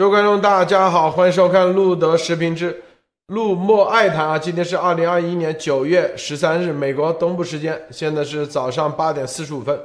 [0.00, 2.82] 各位观众，大家好，欢迎收看路德视频之
[3.26, 4.38] 路莫爱谈啊！
[4.38, 9.78] 今天是二零二一年九月十三日，美国东部时间，现在是早上八点四十五分。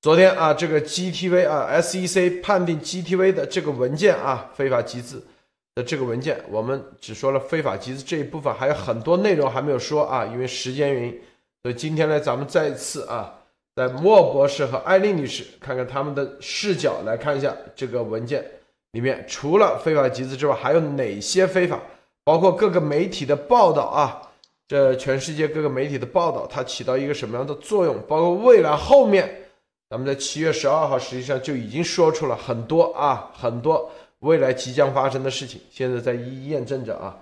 [0.00, 5.26] 昨天啊，这个 GTV 啊，SEC 判定 GTV 的这个文件啊，非法集资
[5.74, 11.20] 的这个文件，我们只说了非法集资这一部分，还有很多内容还没有说啊，因为时间原因，
[11.64, 13.34] 所以今天呢，咱们再一次啊，
[13.74, 18.48] 在莫博士和艾丽女士看看他们的视角来看一下这个文件。
[18.92, 21.80] 里面除了非法集资之外，还有哪些非法？
[22.24, 24.20] 包括各个媒体的报道啊，
[24.66, 27.98] 这全世界各个媒体的报道，它起到一个什么样的作用？
[28.08, 29.50] 包括未来后面，
[29.88, 37.16] 咱们在七月十二号实际上就已经说出了很多啊，很多未来即将发生的事情，现在在一一验证着啊。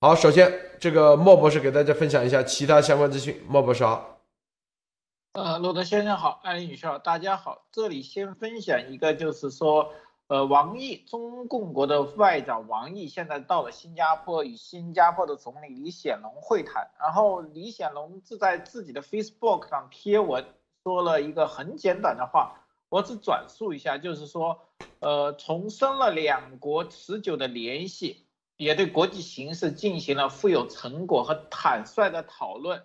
[0.00, 3.40] 好，首先这个莫博士给大家分享一下其他相关资讯。
[3.48, 4.18] 莫博士好。
[5.34, 7.64] 呃，罗德先生好，艾琳女士好，大家好。
[7.70, 9.92] 这里先分享一个，就是说。
[10.32, 16.90] 呃，王毅，中共国的外长王毅现在到了新加坡，与新加坡的总理李显龙会谈。
[16.98, 20.42] 然后李显龙是在自己的 Facebook 上贴文，
[20.84, 24.58] 说了一个很简短的话，我只转述一下，就是说，
[25.00, 28.24] 呃，重申了两国持久的联系，
[28.56, 32.82] 也对国际形势进行了富有成果和坦率的讨论。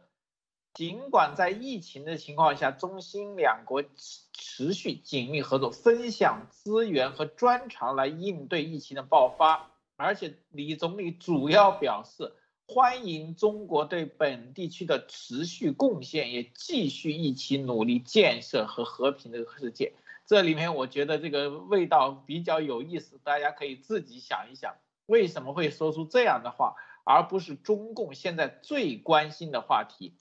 [0.77, 3.83] 尽管在疫情的情况下，中新两国
[4.31, 12.31] 持续紧密合作，分享资源和专长来应对疫情的爆发，而且李总理主要表示
[12.67, 19.93] 欢迎中国对本地区的持续贡献，也继续一起努力建设和和平的世界。
[20.27, 24.75] 这里面我觉得这个味道比较有意思，大家可以自己想一想，
[25.07, 30.13] 为什么会说出这样的话，而不是中共现在最关心的话题。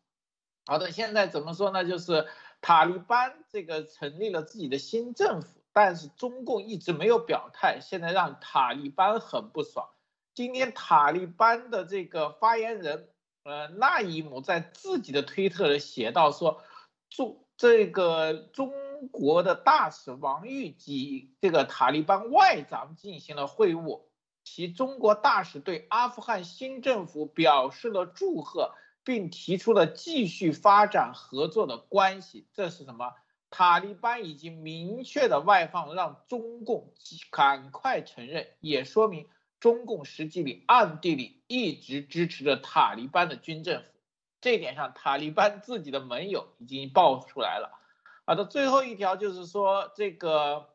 [0.69, 1.85] 好的，现在怎么说呢？
[1.85, 2.27] 就是
[2.61, 9.89] 塔利班这个成立了自己的新政府，但是中共一直没有表态，现在让塔利班很不爽。
[10.35, 13.09] 今天塔利班的这个发言人，
[13.45, 16.61] 呃，纳伊姆在自己的推特里写到说，
[17.11, 18.73] 中这个中
[19.13, 24.03] 国的大使王玉及这个塔利班外长进行了会晤，
[24.43, 28.75] 其中国大使对阿富汗新政府表示了祝贺。
[29.07, 33.15] 并提出了继续发展合作的关系，这是什么？
[33.51, 36.93] 塔利班已经明确的外放，让中共
[37.31, 39.29] 赶快承认，也说明
[39.61, 43.91] 中共实际里暗地里一直支持着塔利班的军政府。
[44.41, 47.79] 这点上，塔利班自己的盟友已经爆出来了。
[48.25, 50.71] 好的，最后一条就是说，这个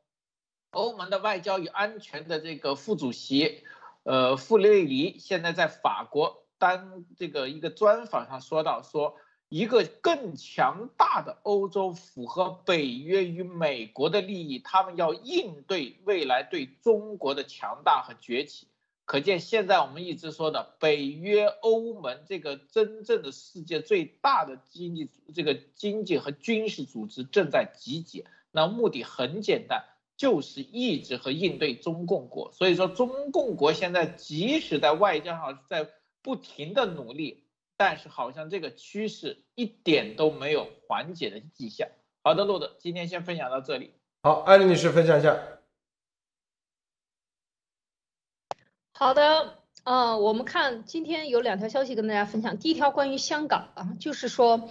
[0.70, 3.66] 欧盟的外交与安全的这个副主席，
[4.04, 6.41] 呃，傅雷尼现在在法国。
[6.62, 9.16] 当这个一个专访上说到说，
[9.50, 18.68] 一个更强大的欧洲符合北约与美国的利益，他们要应对未来对中国的强大和崛起。
[19.06, 29.84] 可见现在我们一直说的北约欧盟这个真正的世界最大的经济这个经济和军事组织正在集结，那目的很简单，
[30.16, 32.52] 就是抑制和应对中共国。
[32.54, 35.90] 所以说中共国现在即使在外交上在
[36.22, 37.44] 不停的努力，
[37.78, 41.88] 但是好像这个趋势一点都没有缓解的迹象。
[42.24, 43.94] 好的，路德，今天先分享到这里。
[44.24, 45.38] 好，艾丽女士分享一下。
[48.94, 52.58] 好的，嗯，我们看今天有两条消息跟大家分享。
[52.58, 54.70] 第一条关于香港啊，就是说。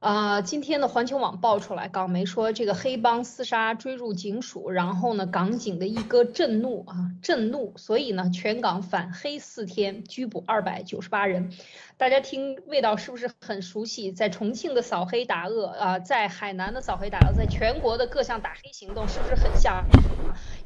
[0.00, 11.52] 啊，今天的环球网爆出来，港媒说这个黑帮厮杀追入警署，然后呢，港警的一哥震怒啊，震怒，所以呢，全港反黑四天，拘捕二百九十八人。
[11.96, 14.10] 大家听味道是不是很熟悉？
[14.10, 19.84] 在重庆的扫黑打恶啊，在海南的扫黑打恶，在全国的各项打黑行动，是不是很像？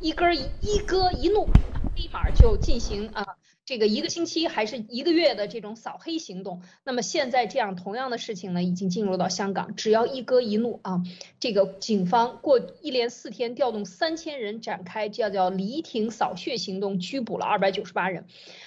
[0.01, 1.47] 一根一一哥一怒，
[1.95, 3.37] 立马就进行啊。
[3.67, 9.75] 这个一个星期还是一个月的这种扫黑行动，那么现在这样同样的事情呢，已经进入到香港。
[9.75, 11.03] 只要一哥一怒啊，
[11.41, 18.25] 这个警方过一连四天调动三千人展开叫叫离庭扫血行动，拘捕了二百九十八人。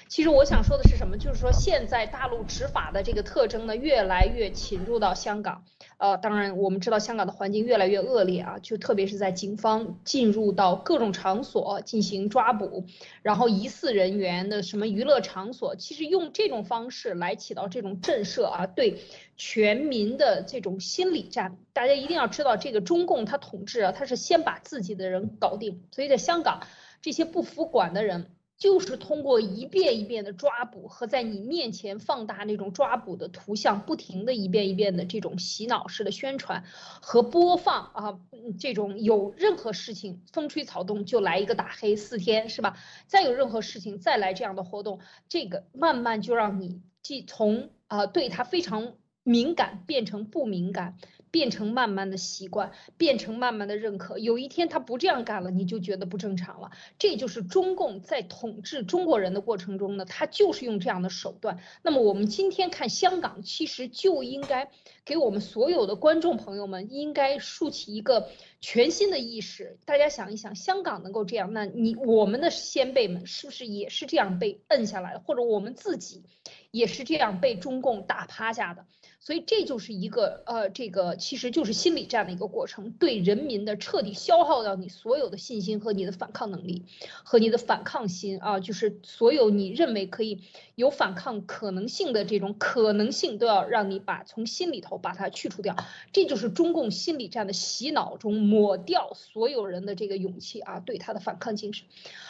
[0.09, 1.17] 其实我想说的是什么？
[1.17, 5.63] 就是说现在大陆执法的这个特征呢，越来越侵入到香港。
[5.95, 12.83] 呃，当然我们知道香港的环境越来越恶劣啊，就特别是在警方进入到各种场所进行抓捕，
[13.21, 19.01] 然后疑似人员的什么娱乐场所，其实用这种方式来起到这种震慑啊，对
[19.37, 21.57] 全民的这种心理战。
[21.73, 26.67] 大家一定要知道，这个中共他统治啊，他是先把自己的人搞定，所以在香港
[27.01, 36.65] 这些不服管的人就是通过一遍一遍的抓捕和在你面前放大那种抓捕的图像，不停的一遍一遍的这种洗脑式的宣传
[37.01, 38.19] 和播放啊，
[38.59, 42.77] 这种有任何事情风吹草动就来一个打黑四天是吧？
[43.07, 48.93] 再有任何事情再来这样的活动，这个慢慢就让你既从啊对他非常
[49.29, 50.95] 敏感变成不敏感。
[51.31, 54.17] 变成慢慢的习惯，变成慢慢的认可。
[54.17, 56.71] 有一天他不这样干了，你就觉得不正常了。
[56.97, 61.59] 这就是中共在统治中国人的过程中呢，他就是用这样的手段。
[61.83, 64.71] 那么我们今天看香港，其实就应该
[65.05, 68.29] 给我们所有的观众朋友们，应该竖起一个
[68.59, 69.77] 全新的意识。
[69.85, 75.19] 大家想一想，香港能够这样，那你我们的先辈们是不是也是这样被摁下来的？
[75.19, 76.23] 或者我们自己
[76.71, 78.87] 也是这样被中共打趴下的？
[79.21, 86.85] 所以这就是一个呃，这个其实就是心理战的一个过程，对人民的彻底消耗掉你所有的信心和你的反抗能力，
[87.23, 90.41] 和你的反抗心啊，就是所有你认为可以
[90.75, 95.75] 有反抗可能性的这种可能性，都要让你把从心里头把它去除掉。
[96.13, 101.85] 这就是中共心理战的洗脑中抹掉所有人的这个勇气啊，对他的反抗精神。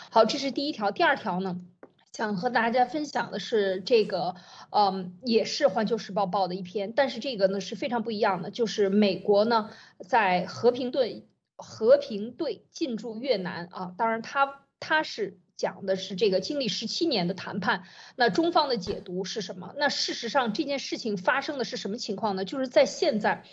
[0.09, 0.89] 好，这是第一条。
[0.91, 1.61] 第二条呢？
[2.11, 4.35] 想和大家分享的是这个，
[4.71, 9.69] 嗯，也是《环球时报》报的一篇，但是这个呢是非常不一样的，就是美国呢
[10.07, 17.83] 在和平队和平队进驻越南啊，当然他他是讲的是这个经历十七年的谈判，
[18.15, 19.73] 那中方的解读是什么？
[19.77, 22.43] 那事实上这件事情发生的是什么情况呢？
[22.43, 23.43] 就是在现在。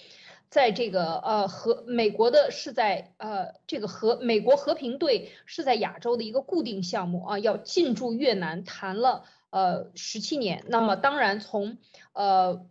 [0.49, 10.65] 在这个呃和美国的是在呃这个和美国和平队是在亚洲的一个固定项目啊，要进驻越南谈了呃十七年。
[10.69, 11.79] 那么当然从
[12.13, 12.67] 呃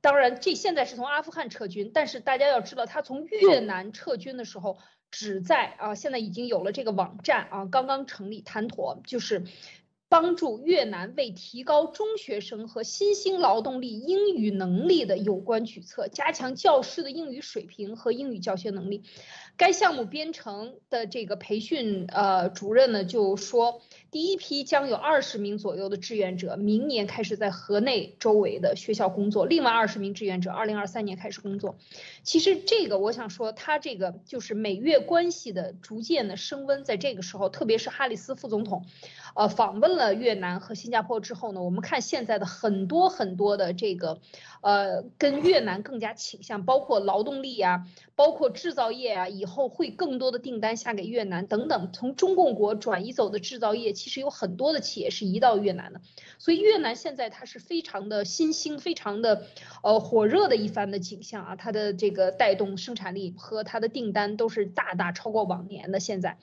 [0.00, 4.78] 当然这现在是从阿富汗撤军，但是大家要知道，他从越南撤军的时候，
[5.10, 9.44] 只在啊现在已经有了这个网站啊，刚刚成立谈妥，就是。
[10.14, 19.02] 帮助越南为提高中学生和新兴劳动力英语能力的有关举措，加强教师的英语水平和英语教学能力。
[19.56, 23.82] 该项目编程的这个培训呃主任呢就说，
[24.12, 31.76] 第一批将有二十名左右的志愿者，明年开始在河内周围的学校工作，另外二十名志愿者二零二三年开始工作。
[32.22, 38.84] 其实这个我想说，他这个就是美越关系的逐渐的升温，在这个时候，特别是哈里斯副总统，
[39.34, 44.20] 呃访问了越南和新加坡之后呢，我们看现在的很多很多的这个。
[44.60, 51.92] 呃，跟越南更加倾向，包括劳动力啊，包括制造业啊，以后会更多的订单下给越南等等。
[51.92, 56.00] 从中共国转移走的制造业，其实有很多的企业是移到越南的，
[56.38, 59.42] 所以越南现在它是非常的新兴，非常的
[59.82, 66.38] 呃火热的一番的景象啊，它的这个带动生产力和它的订单都是大大超过往年的现在。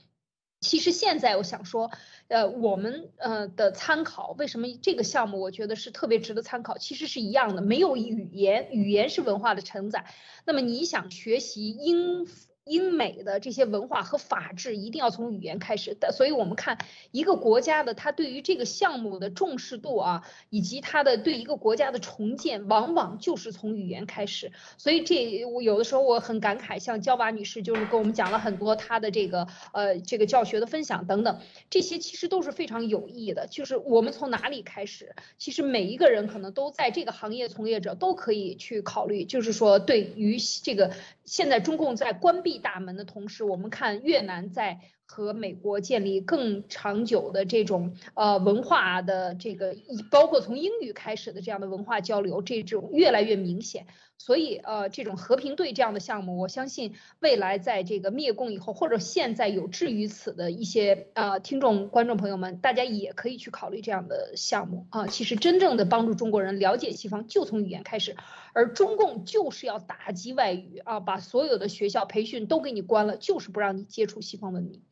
[0.62, 1.92] 其实现在我想说，
[2.28, 6.78] 呃，我们呃的参考，为什么这个项目我觉得是特别值得参考？
[6.78, 10.06] 其实是一样的，没有语言，语言是文化的承载。
[10.46, 12.28] 那么你想学习英？
[12.72, 16.78] 英美的这些文化和法治一定要从语言开始的，所以我们看
[17.12, 24.54] 一个国家的它对于这个项目的重视度啊，以及它的对一个国家的重建，往往就是从语言开始。
[24.78, 33.48] 所以这我有的时候我很感慨，像焦娃女士就是跟我们讲了很多她的这个呃这个教学的分享等等，这些其实都是非常有意义的。
[33.48, 40.94] 就是我们从哪里开始，其实每一个人可能都在这个行业从业者都可以去考虑，就是说对于这个
[41.26, 42.61] 现在中共在关闭。
[42.62, 49.76] 大门的同时，我们看越南在和美国建立更长久的这种呃文化的这个，
[50.10, 53.88] 包括从英语开始的这样的文化交流，这种越来越明显。
[54.24, 65.08] 所以呃，这种和平队这样的项目，我相信未来在这个灭共以后，或者现在有志于此的一些呃听众观众朋友们，大家也可以去考虑这样的项目啊。
[65.08, 68.16] 其实真正的帮助中国人了解西方，就从语言开始。
[68.54, 74.84] 而中共就是要打击外语啊，把所有的学校培训都给你关了，就是不让你接触西方文明。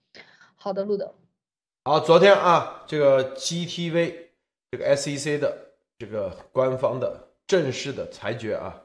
[0.55, 1.13] 好的，路德。
[1.86, 4.15] 好，昨天啊，这个 GTV
[4.71, 5.55] 这个 SEC 的
[6.00, 8.81] 这个官方的正式的裁决啊，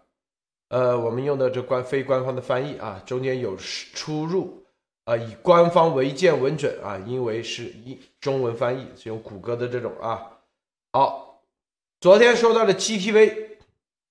[0.75, 4.61] 呃，我们用的这官非官方的翻译啊，中间有出入
[5.04, 10.21] 啊，以官方为鉴为准啊，因为是一中文翻译是用谷歌的这种啊。
[10.90, 11.45] 好，
[12.00, 13.57] 昨天说到的 GTV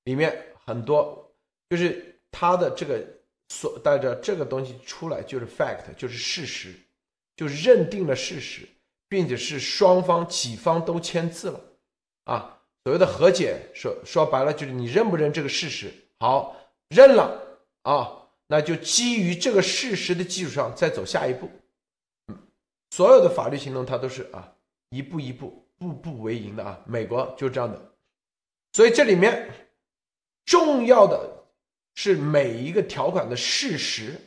[0.06, 0.52] 里面。
[0.66, 1.30] 很多
[1.70, 3.06] 就是他的这个
[3.50, 6.74] 所带着这个东西出来，就是 fact，就是事实，
[7.36, 8.66] 就是认定了事实，
[9.10, 11.60] 并且是双方几方都签字了
[12.24, 12.62] 啊。
[12.86, 15.94] 所谓的和解，说说白了就是你认不认这个事实？
[16.24, 16.56] 好，
[16.88, 17.38] 认了
[17.82, 21.50] 啊，那就基于这个事实的基础上再走下一步。
[22.28, 22.48] 嗯，
[22.92, 24.50] 所有的法律行动它都是啊
[24.92, 26.80] 一步一步、步步为营的啊。
[26.86, 27.78] 美国就这样的，
[28.72, 29.54] 所以这里面
[30.46, 31.30] 重要的
[31.96, 34.18] 是每一个条款的事实，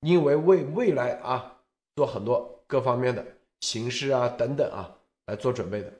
[0.00, 1.56] 因为为未来啊
[1.96, 3.24] 做很多各方面的
[3.60, 5.90] 形式啊等等啊来做准备的。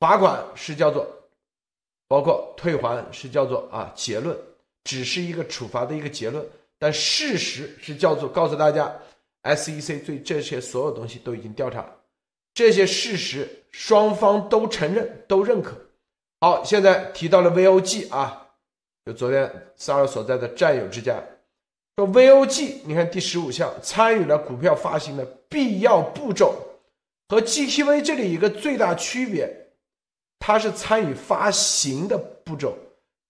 [0.00, 1.10] 罚款是叫做，
[2.08, 4.36] 包括退还是叫做啊结论，
[4.84, 6.46] 只是一个处罚的一个结论，
[6.78, 8.94] 但事实是叫做告诉大家
[9.42, 11.84] ，SEC 对这些所有东西都已经调查，
[12.54, 15.76] 这些事实双方都承认都认可。
[16.40, 18.46] 好，现在提到了 VOG 啊，
[19.04, 21.20] 就昨天萨尔所在的战友之家
[21.96, 26.54] 说 VOG，你看第十五项参与了股票发行的必要步骤，
[27.28, 29.65] 和 GTV 这里一个最大区别。
[30.38, 32.76] 它是参与发行的步骤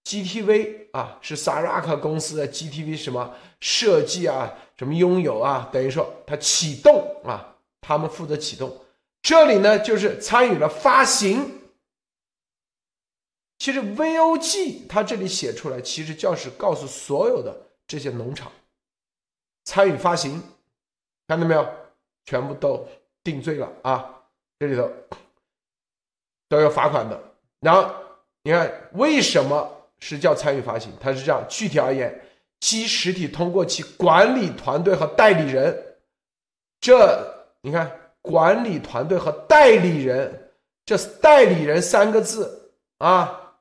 [0.05, 8.85] ，GTV 啊是 Saraka 公司的 GTV 什么设计啊，什么拥有啊，等于说它启动啊，他们负责启动。
[9.21, 11.61] 这里呢就是参与了发行。
[13.57, 17.55] 其实 VOG 它这里写出来，其实就是告诉所有的
[17.87, 18.51] 这些农场
[19.65, 20.41] 参与发行，
[21.27, 21.67] 看到没有？
[22.25, 22.87] 全部都
[23.23, 24.23] 定罪了啊，
[24.59, 24.91] 这里头。
[26.47, 27.19] 都要罚款的。
[27.59, 27.89] 然后
[28.43, 30.91] 你看，为什么是叫参与发行？
[30.99, 32.21] 它是这样：具体而言，
[32.59, 35.75] 其实体通过其管理团队和代理人，
[36.79, 40.51] 这你看，管理团队和代理人，
[40.85, 43.55] 这代理人三个字啊，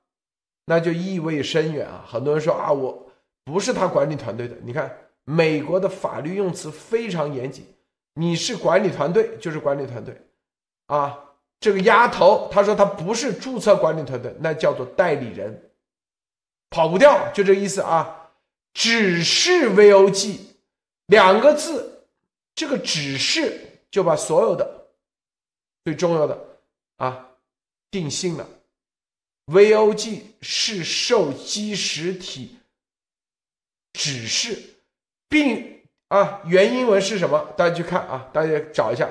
[0.67, 2.05] 那就意味深远啊。
[2.07, 3.11] 很多人说啊，我
[3.45, 4.55] 不是他管理团队的。
[4.63, 7.67] 你看，美国的法律用词非常严谨，
[8.15, 10.15] 你是管理团队就是管理团队
[10.87, 11.19] 啊。
[11.67, 15.69] 这个丫头，她说她不是注册管理团队，那叫做代理人，
[16.71, 18.31] 跑不掉，就这意思啊。
[18.73, 20.39] 只是 VOG
[21.07, 22.07] 两个字，
[22.55, 24.87] 这个指示就把所有的
[25.85, 26.39] 最重要的
[26.99, 27.31] 啊
[27.91, 28.49] 定性了。
[29.47, 32.61] VOG 是受基实体
[33.95, 34.77] 指示，
[35.29, 35.81] 并
[36.11, 37.53] 啊原英文是什么？
[37.57, 39.09] 大家去看啊，大家找一下。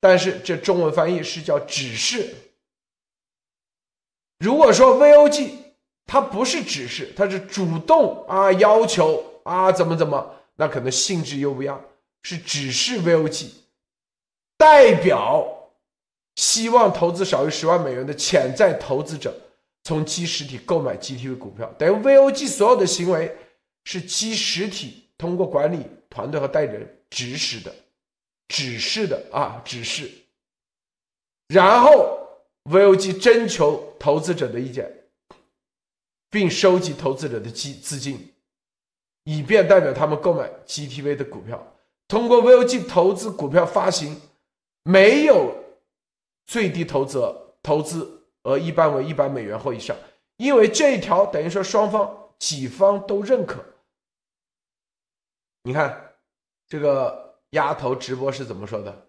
[0.00, 2.34] 但是这中文翻译是叫指示。
[4.38, 5.50] 如果说 VOG
[6.06, 11.84] 它不是指示，它是主动啊要求啊怎么怎么，那可能性质又不一样。
[12.22, 13.48] 是指示 VOG
[14.56, 15.72] 代表
[16.36, 19.34] 希望投资少于十万美元的潜在投资者
[19.84, 23.34] 从基实体购买 GTV 股票，等于 VOG 所有的行为
[23.84, 27.74] 是基实体通过管理团队和代理人指使的。
[28.50, 30.10] 指示的啊，指示，
[31.46, 32.18] 然后
[32.64, 35.04] VOG 征求投资者的意见，
[36.28, 38.34] 并收集投资者的资资金，
[39.22, 41.64] 以便代表他们购买 GTV 的股票。
[42.08, 44.20] 通过 VOG 投资股票发行，
[44.82, 45.54] 没有
[46.44, 49.96] 最低投资额，投资额一般为一百美元或以上。
[50.38, 53.64] 因为这一条等于说双方几方都认可。
[55.62, 56.16] 你看
[56.66, 57.19] 这个。
[57.50, 59.06] 丫头直播是怎么说的？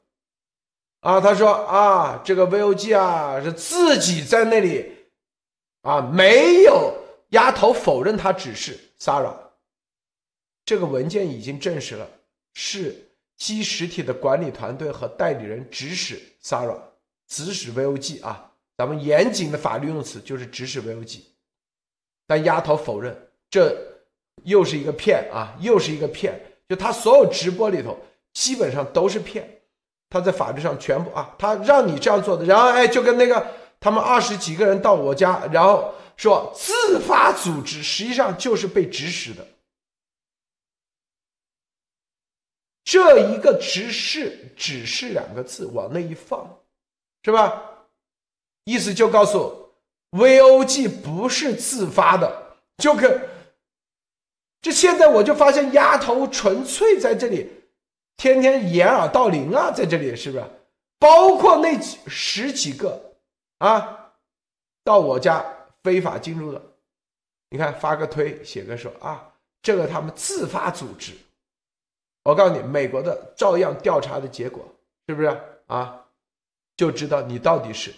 [1.02, 5.08] 啊，他说啊，这个 VOG 啊是自己在那里
[5.82, 6.94] 啊，没有
[7.30, 9.52] 丫头否认他指示 s a r a。
[10.64, 12.08] 这个文件已经证实了，
[12.54, 12.96] 是
[13.36, 16.94] 基实体的管理团队和代理人指使 s a r a
[17.28, 18.52] 指使 VOG 啊。
[18.78, 21.22] 咱们严谨的法律用词就是指使 VOG，
[22.28, 23.16] 但丫头否认，
[23.50, 23.76] 这
[24.44, 26.40] 又是一个骗啊，又是一个骗。
[26.70, 28.00] 就他所有直播里头。
[28.34, 29.62] 基本上都是骗，
[30.10, 33.46] 他在法律上全部啊，他让你这样做的，然后哎，就跟那个
[33.80, 39.46] 他们二十几个人到我家，然后说自发组织，实际上就是被指使的。
[42.84, 46.60] 这一个指示，指示两个字往那一放，
[47.24, 47.62] 是吧？
[48.66, 49.74] 意思就告诉
[50.12, 53.30] VOG 不是自发的，就跟
[54.62, 57.50] 这现在我就发现丫头纯粹在这里。
[58.18, 60.44] 天天掩耳盗铃啊，在这里是不是？
[61.00, 63.16] 包括那几十几个
[63.58, 64.14] 啊，
[64.84, 65.44] 到我家
[65.82, 66.62] 非法进入的，
[67.50, 71.14] 你看发个推，写个说啊，这个他们自发组织。
[72.24, 74.64] 我告诉你，美国的照样调查的结果
[75.08, 76.06] 是不是啊？
[76.78, 77.92] 就知道你到底是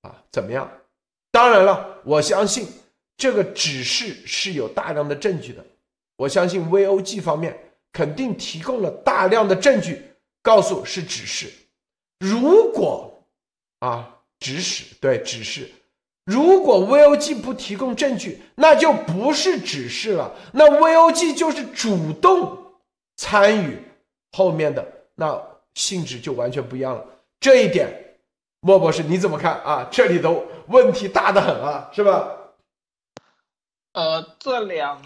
[0.00, 0.68] 啊怎么样。
[1.30, 2.66] 当然了，我相信
[3.16, 5.64] 这个指示是有大量的证据的，
[6.16, 7.56] 我相信 VOG 方面。
[7.92, 10.02] 肯定提供了大量的证据，
[10.42, 11.52] 告诉是指示。
[12.18, 13.22] 如果
[13.80, 15.70] 啊，指使对指示，
[16.24, 22.56] 如果 VOG 不提供证据，那就不是指示了，那 VOG 就是主动
[23.16, 23.82] 参与
[24.32, 25.40] 后面的，那
[25.74, 27.04] 性质就完全不一样了。
[27.40, 28.16] 这一点，
[28.60, 29.88] 莫博士你怎么看啊？
[29.90, 32.28] 这里头问题大的很啊，是吧？
[33.92, 35.02] 呃，这两，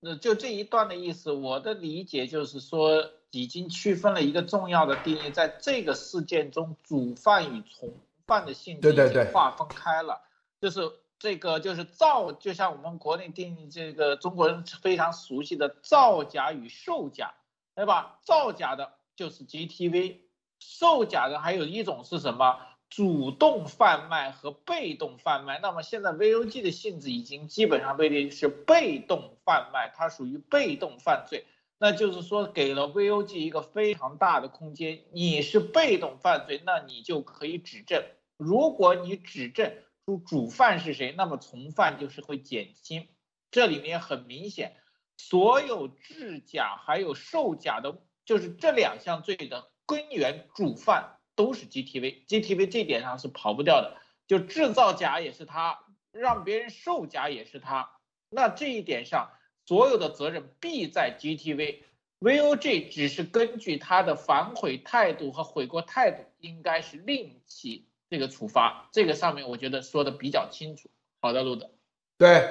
[0.00, 7.92] 呃，就这一段的意思，我的理解就是说，已经区分了一个重要的定义，在这个事件中，主犯与从
[8.26, 10.20] 犯的性质已经划分开了，
[10.60, 17.34] 就是这个就是造，就像我们国内定义这个中国人非常熟悉的造假与售假，
[17.74, 18.20] 对吧？
[18.22, 20.18] 造假的就是 GTV，
[20.60, 22.60] 售假的还有一种是什么？
[22.90, 31.44] 主动贩卖和被动贩卖，那么现在 VOG 的性质已经基本上被定是被动贩卖，它属于被动犯罪。
[31.78, 38.02] 那就是说，给了 VOG 一个非常大的空间，你是被动犯罪，那你就可以指证。
[38.36, 39.72] 如果你指证
[40.04, 43.06] 出主犯是谁，那么从犯就是会减轻。
[43.50, 44.76] 这里面很明显，
[45.16, 51.17] 所有制假还有售假的，就是这两项罪的根源主犯。
[51.38, 55.78] 都是 GTV，GTV 这点上是跑不掉的，就制造假也是他，
[56.10, 57.92] 让别人售假也是他，
[58.28, 59.30] 那这一点上
[59.64, 70.90] 所有的责任必在 GTV，VOG 只是根据他的反悔态度和悔过态度，应该是另起这个处罚，这个上面我觉得说的比较清楚。
[71.20, 71.70] 好的，路德，
[72.18, 72.48] 对，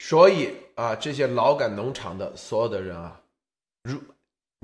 [0.00, 3.22] 所以啊，这些劳改农场的所有的人啊，
[3.84, 3.98] 如。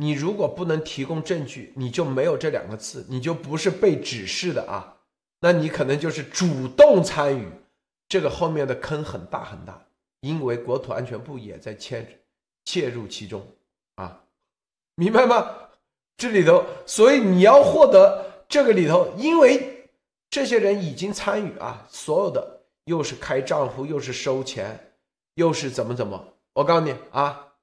[0.00, 4.98] 你如果不能提供证据，你就没有这两个字，你就不是被指示的啊，
[5.40, 7.48] 那你可能就是主动参与，
[8.08, 9.86] 这个后面的坑很大很大，
[10.20, 12.20] 因为国土安全部也在切
[12.64, 13.44] 切入其中
[13.96, 14.20] 啊，
[14.94, 15.52] 明白吗？
[16.16, 19.90] 这里头，所以你要获得这个里头，因为
[20.30, 24.94] 这些人已经参与啊，所有的又是开账户，又是收钱，
[25.34, 27.54] 又是怎么怎么，我告诉你啊，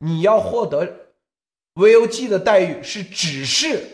[0.00, 1.05] 你要获得。
[1.76, 3.86] VOG 的待遇是指示，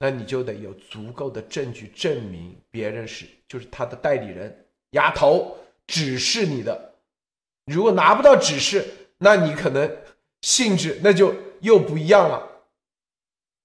[0.00, 6.96] 那你就得有足够的证据证明别人是就是他的代理人丫头指示你的。
[7.66, 8.84] 如果拿不到指示，
[9.18, 9.96] 那你可能
[10.42, 12.66] 性质那就又不一样了。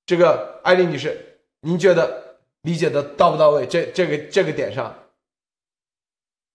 [0.05, 3.65] 这个艾丽女士，您觉得理解的到不到位？
[3.65, 5.09] 这这个这个点上，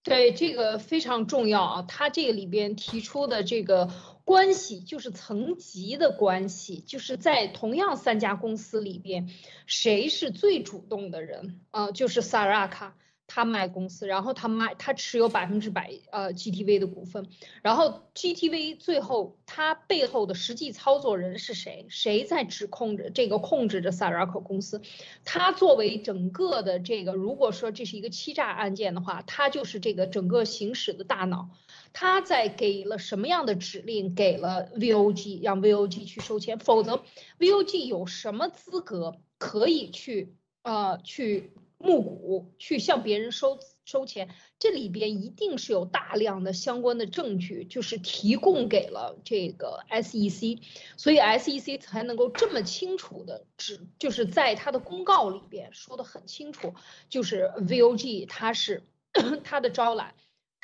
[0.05, 1.83] 对这个非常重要啊！
[1.83, 3.91] 他这个里边提出的这个。
[4.25, 9.29] 关系就是层级的关系，就是在同样三家公司里边，
[9.67, 11.61] 谁是最主动的人？
[11.71, 12.97] 呃，就是萨拉卡。
[13.27, 17.27] 他卖公司，然后他卖，他持有百分之百呃 GTV 的股份，
[17.63, 21.87] 然后 GTV 最后他背后的实际操作人是谁？
[21.89, 24.83] 谁在指控着这个控制着萨拉克公司？
[25.25, 31.49] 他作为整个的这个，如果说这是一个欺诈案件的话，他就是这个整个行驶的大脑。
[31.95, 34.15] 他在给了什么样的指令？
[34.15, 37.03] 给了 VOG 让 VOG 去收钱，否则
[37.39, 41.55] VOG 有什么资格可以去呃去？
[41.77, 50.63] 募股去向别人收收钱，这里边一定是有大量的相关的证据，就是提供给了这个 SEC，
[50.97, 56.75] 所以 SEC 才能够这么清楚的指，就是在他的公告里边说的很清楚，
[57.11, 58.85] 就是 VOG 它是
[59.45, 60.15] 它的招揽。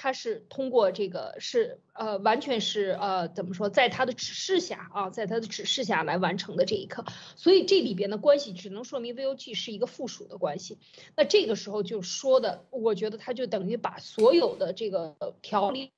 [0.02, 7.04] 他是通过这个是呃完全是呃怎么说，在他的指示下啊，在他的指示下来完成的这一刻，
[7.36, 10.78] 所以这里边的关系只能说明 VOG 是一个附属的关系。
[11.16, 15.92] 那这个时候就说的，我觉得他就等于把所有的这个条例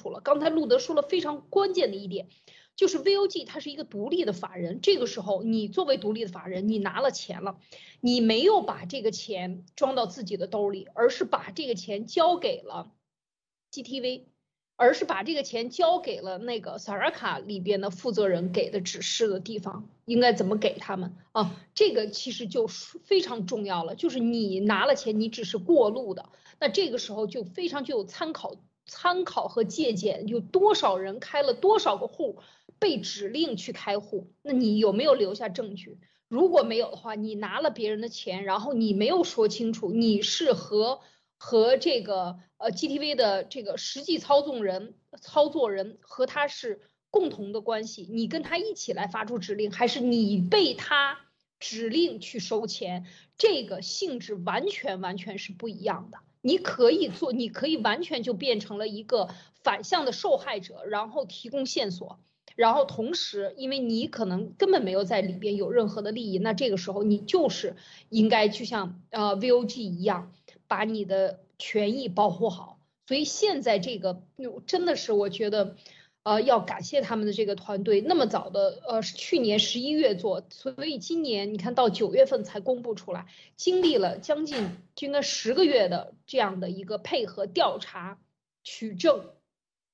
[0.00, 0.20] 出了。
[0.20, 2.28] 刚才路德说了非常关键的一点，
[2.76, 4.80] 就是 VOG 它是一个独立的法人。
[4.80, 7.58] 这个时候你作为独立的法人，你拿了钱了，
[8.00, 12.92] 你没有把这个钱装到自己的兜里，而是把这个钱交给了。
[13.72, 14.22] GTV，
[14.76, 21.54] 而是把这个钱交给了那个萨拉卡里边的负责人给的指示的地方，应该怎么给他们啊？
[21.74, 28.56] 这个其实就非常重要了，就是你拿了钱，你只是过路的，那这个时候就非常具有参考、
[28.86, 32.38] 参考和借鉴，有多少人开了多少个户，
[32.78, 35.98] 被指令去开户，那你有没有留下证据？
[36.28, 41.00] 如果没有的话，你拿了别人的钱，然后你没有说清楚你是和。
[41.42, 51.18] 和这个呃 GTV 的这个实际操纵人、操作人和他是共同的关系，你跟他一起来发出指令，还是你被他
[51.58, 53.06] 指令去收钱？
[53.38, 56.18] 这个性质完全完全是不一样的。
[56.42, 59.30] 你可以做，你可以完全就变成了一个
[59.64, 62.20] 反向的受害者，然后提供线索，
[62.54, 67.76] 然后同时，因为你可能根本没有在里边有任何的利益，那这个时候你就是
[68.10, 70.34] 应该就像呃 VOG 一样。
[70.70, 72.78] 把你的权益保护好，
[73.08, 74.22] 所以现在这个
[74.68, 75.74] 真的是我觉得，
[76.22, 88.20] 呃，要感谢他们的这个团队那么早的，呃，去年十一月做，所以今年你看到九月份才公布出来，经历了将近应该十个月的这样的一个配合调查
[88.62, 89.32] 取证，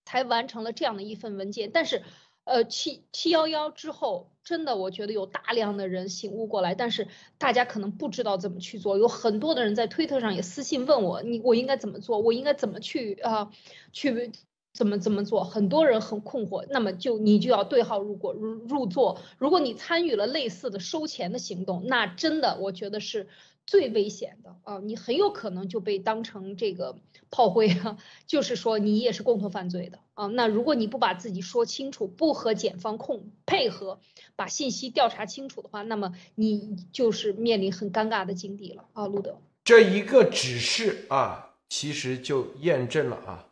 [0.05, 1.71] 才完成了这样的一份文件。
[1.73, 2.03] 但是，
[2.45, 12.19] 呃，七七幺幺之后，真的我觉得有大量的人醒悟过来，但是大家可能不知道怎么去做，有很多的人在推特上也私信问我，你我应该怎么做？
[12.21, 13.51] 我应该怎么去啊？
[13.93, 14.33] 去。
[14.73, 15.43] 怎么怎么做？
[15.43, 19.19] 很多人很困惑，那么就你就要对号入座入入座。
[19.39, 23.27] 如果你参与了类似的收钱的行动，那真的我觉得是
[23.66, 24.79] 最危险的啊！
[24.79, 26.96] 你很有可能就被当成这个
[27.31, 30.26] 炮灰啊， 就是说你也是共同犯罪的啊。
[30.29, 33.98] 那如果你不把自己说清楚，不和检方控配合，
[34.37, 39.38] 把信息调查清楚的话，那么你就是面临很尴尬的境地了啊，路德。
[39.64, 43.48] 这一个指示啊，其实就验证了啊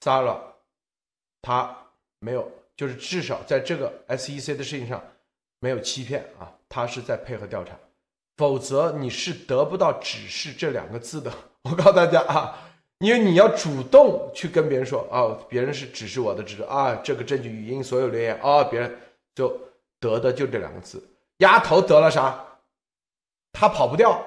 [0.00, 0.38] ，Zara。
[1.42, 1.74] 他
[2.18, 5.02] 没有，就是至少在这个 SEC 的事情上
[5.58, 7.78] 没有欺骗啊，他是在配合调查，
[8.40, 11.30] 否则你是得不到指示这两个字的。
[11.68, 12.56] 我告诉大家啊，
[13.00, 18.98] 因为你要主动去跟别人说啊，别人是指示我的指示啊，这个证据语音所有留言啊，别人
[19.34, 19.54] 就
[20.00, 21.06] 得的就这两个字。
[21.40, 22.42] 丫头得了啥？
[23.52, 24.24] 他跑不掉，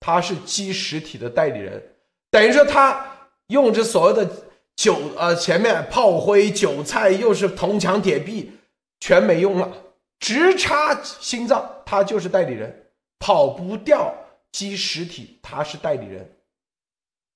[0.00, 1.80] 他是基实体的代理人，
[2.32, 3.06] 等于说他
[3.46, 4.28] 用这所谓的。
[4.74, 8.52] 韭呃，前面炮灰韭菜又是铜墙铁壁，
[9.00, 9.70] 全没用了，
[10.18, 12.81] 直插心脏，他就是代理人，
[13.22, 14.12] 跑不掉，
[14.50, 16.28] 基实体他是代理人，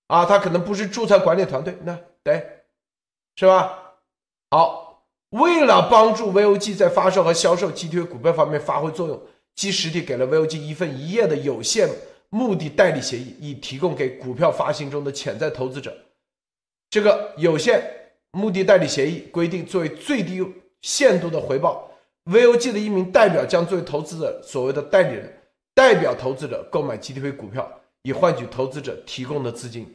[0.08, 2.64] 啊，他可能不是注册管理团队，那对，
[3.36, 3.94] 是吧？
[4.50, 9.22] 好，为了帮助 VOG 在发售和销售 GTV 股票方面发挥作用，
[9.54, 11.88] 基实体给了 VOG 一份一页的有限
[12.30, 15.96] 目的代理协议，以提供给股票发行中的潜在投资者。
[16.90, 17.80] 这个有限
[18.32, 20.44] 目的代理协议规定，作为最低
[20.82, 21.88] 限度的回报
[22.24, 25.35] ，VOG 的一名代表将作为投资者所谓的代理人，
[25.76, 29.94] 代表投资者购买 GTV 股票，以换取投资者提供的资金。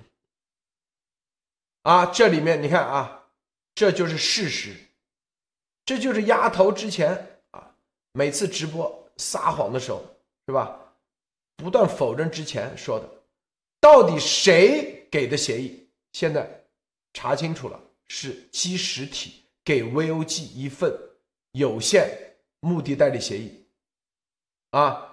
[1.81, 3.23] 啊，这里面你看啊，
[3.73, 4.75] 这就是事实，
[5.83, 7.75] 这就是压头之前啊
[8.11, 10.05] 每次直播撒谎的时候
[10.45, 10.79] 是吧，
[11.55, 13.09] 不断否认之前说的，
[13.79, 15.89] 到底谁给的协议？
[16.13, 16.47] 现在。
[17.13, 20.97] 查清楚了，是基实体给 VOG 一份
[21.51, 23.65] 有限目的代理协议，
[24.69, 25.10] 啊，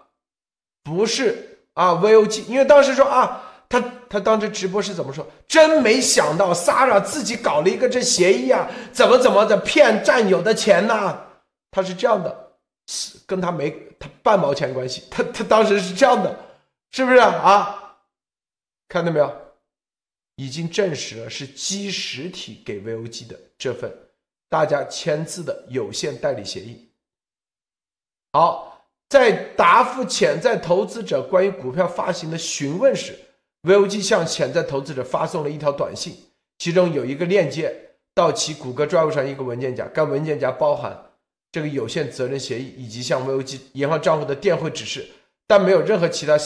[0.83, 5.27] 不是啊，VOG，因为当时说啊，他他当时直播是怎么说？
[5.47, 11.27] 真没想到 Sara 自己搞了一个这协议啊，怎么怎么的骗战友的钱呢？
[11.71, 12.53] 他是这样的，
[12.87, 16.39] 是跟他没他半毛钱关系，他他当时是这样的，
[16.93, 17.97] 是不是啊？
[18.89, 19.31] 看到没有？
[20.37, 23.93] 已经证实了是基实体给 VOG 的这份
[24.49, 26.89] 大家签字的有限代理协议。
[28.33, 28.78] 好，
[29.09, 33.19] 在答复潜在投资者关于股票发行的询问时
[33.63, 36.15] ，VOG 向潜在投资者发送了一条短信，
[36.59, 37.75] 其中有一个链接
[38.15, 40.95] 到其谷歌 Drive 上一个文件夹，该文件夹包含
[41.51, 45.09] 这个有限责任协议以及向 VOG 银行账户的电汇指示，
[45.47, 46.39] 但没有任何其他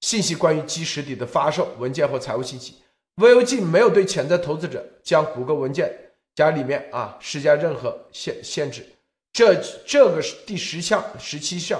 [0.00, 2.76] 信息关于基实体的发售文件或财务信息。
[3.16, 5.92] VOG 没有对潜在投资者将谷歌文件
[6.34, 8.86] 夹里面啊施加任何限限制，
[9.32, 9.54] 这
[9.86, 11.78] 这个是第十项、十七项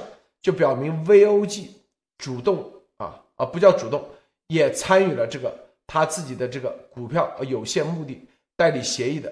[0.49, 1.69] 就表明 VOG
[2.17, 4.03] 主动啊啊不叫主动，
[4.47, 5.55] 也参与了这个
[5.87, 9.31] 他自己的这个股票有限目的代理协议的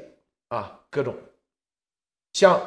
[0.48, 1.16] 啊各种
[2.34, 2.60] 像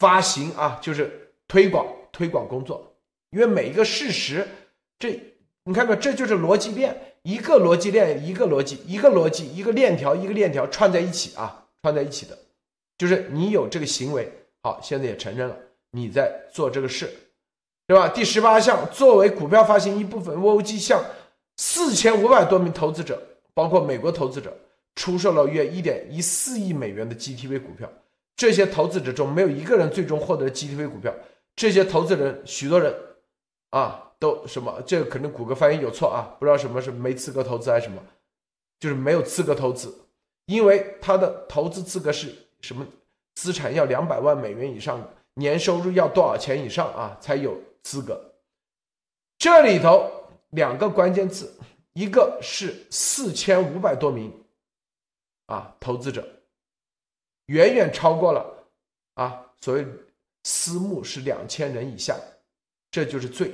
[0.00, 2.94] 发行啊就是推广推广工作，
[3.30, 4.46] 因为每一个事实，
[4.98, 5.18] 这
[5.64, 6.94] 你看看这就是逻辑链。
[7.22, 12.38] 一个逻辑链，一个逻辑，一个逻辑，一个链条，一个链条串在一起啊，串在一起的，
[12.98, 14.30] 就是你有这个行为，
[14.62, 15.56] 好，现在也承认了
[15.92, 17.08] 你在做这个事，
[17.92, 18.08] 对吧？
[18.08, 21.04] 第十八项，作为股票发行一部分，VOG 向
[21.58, 24.56] 四千五百多名投资者，包括美国投资者，
[24.94, 27.86] 出售了约一点一四亿美元的 GTV 股票。
[28.34, 31.14] 这些投资者中没有一个人最终获得 GTV 股票。
[31.54, 32.94] 这些投资人，许多人
[33.68, 34.08] 啊。
[34.18, 34.80] 都什么？
[34.86, 38.00] 这个可能谷歌翻译有错啊，不知道什么是没资格投资还是什么，
[38.78, 39.92] 就是没有资格投资，
[40.46, 42.86] 因为他的投资资格是什么？
[43.34, 45.02] 资产要两百万美元以上，
[45.34, 48.34] 年收入要多少钱以上啊才有资格？
[49.38, 50.10] 这里头
[50.50, 51.52] 两个关键字，
[51.92, 54.32] 一个是四千五百多名
[55.46, 56.26] 啊投资者，
[57.46, 58.68] 远远超过了
[59.14, 59.86] 啊所谓
[60.44, 62.16] 私募是两千人以下，
[62.90, 63.52] 这就是罪。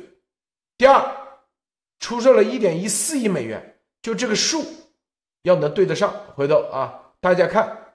[0.76, 1.02] 第二，
[1.98, 4.64] 出售了一点一四亿美元，就这个数
[5.42, 6.12] 要能对得上。
[6.34, 7.94] 回头啊，大家看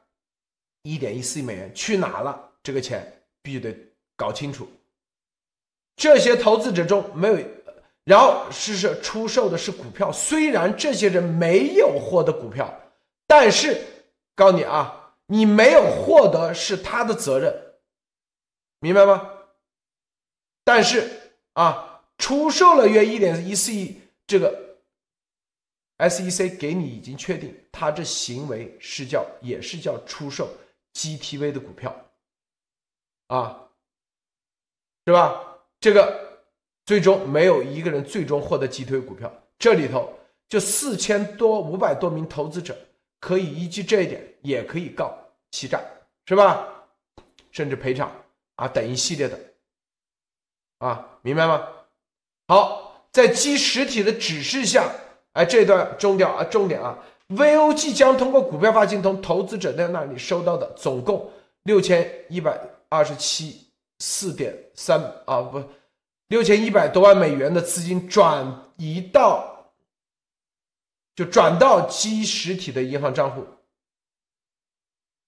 [0.81, 2.51] 一点一四亿美元去哪了？
[2.61, 3.75] 这个钱必须得
[4.15, 4.67] 搞清楚。
[5.95, 7.47] 这些投资者中没有，
[8.03, 12.81] 然后是是出售的是股票，虽然这些人没有获得股票，
[13.27, 13.81] 但是
[14.35, 17.75] 告诉你啊，你没有获得是他的责任，
[18.79, 19.29] 明白吗？
[20.63, 21.09] 但是
[21.53, 24.77] 啊，出售了约一点一四亿，这个
[25.99, 30.49] SEC 给你已经确定，他这行为是叫也是叫出售
[30.93, 31.95] GTV 的股票。
[33.27, 33.69] 啊，
[35.05, 35.52] 是吧？
[35.83, 36.17] 这个
[36.85, 40.17] 最终没有一个人最终获得击退股票，这里头
[40.47, 42.73] 就四千多五百多名投资者
[43.19, 45.13] 可以依据这一点，也可以告
[45.51, 45.81] 欺诈，
[46.25, 46.65] 是吧？
[47.51, 48.09] 甚至赔偿
[48.55, 49.37] 啊等一系列的，
[50.77, 51.67] 啊，明白吗？
[52.47, 54.89] 好，在基实体的指示下，
[55.33, 61.29] 哎，这段重点啊，重点啊，VOG 将通过股票发行从投资者的那里收到的总共
[61.63, 62.57] 六千一百。
[62.87, 63.59] 二十七
[64.05, 65.63] 四点三啊不，
[66.27, 69.71] 六千一百多万美元的资金转移到，
[71.15, 73.45] 就转到基实体的银行账户。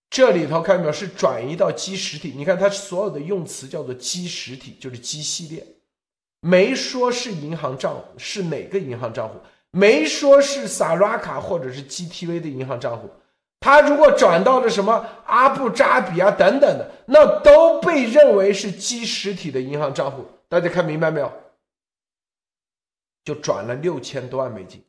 [0.10, 0.92] 这里头看到没有？
[0.92, 2.34] 是转移到基实体。
[2.36, 5.66] 你看它所有的用词叫做基实体，就是基系列，
[6.42, 9.40] 没说是银行账户是哪个银行账户，
[9.72, 13.10] 没说是萨拉卡或者是 GTV 的银行账户。
[13.66, 20.24] 他如果转到了什么阿布扎比啊等等的，那都被认为是基实体的银行账户。
[20.48, 21.34] 大家看明白没有？
[23.24, 24.86] 就转了六千多万美金。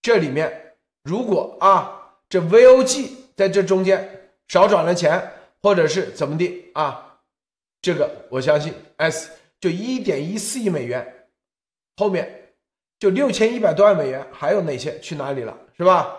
[0.00, 5.30] 这里面如果啊，这 VOG 在这中间少转了钱，
[5.62, 7.20] 或者是怎么的啊，
[7.80, 11.28] 这个我相信 S 就一点一四亿美元，
[11.96, 12.54] 后面
[12.98, 16.18] 就六千一百多万美元，还有哪些去哪里了，是吧？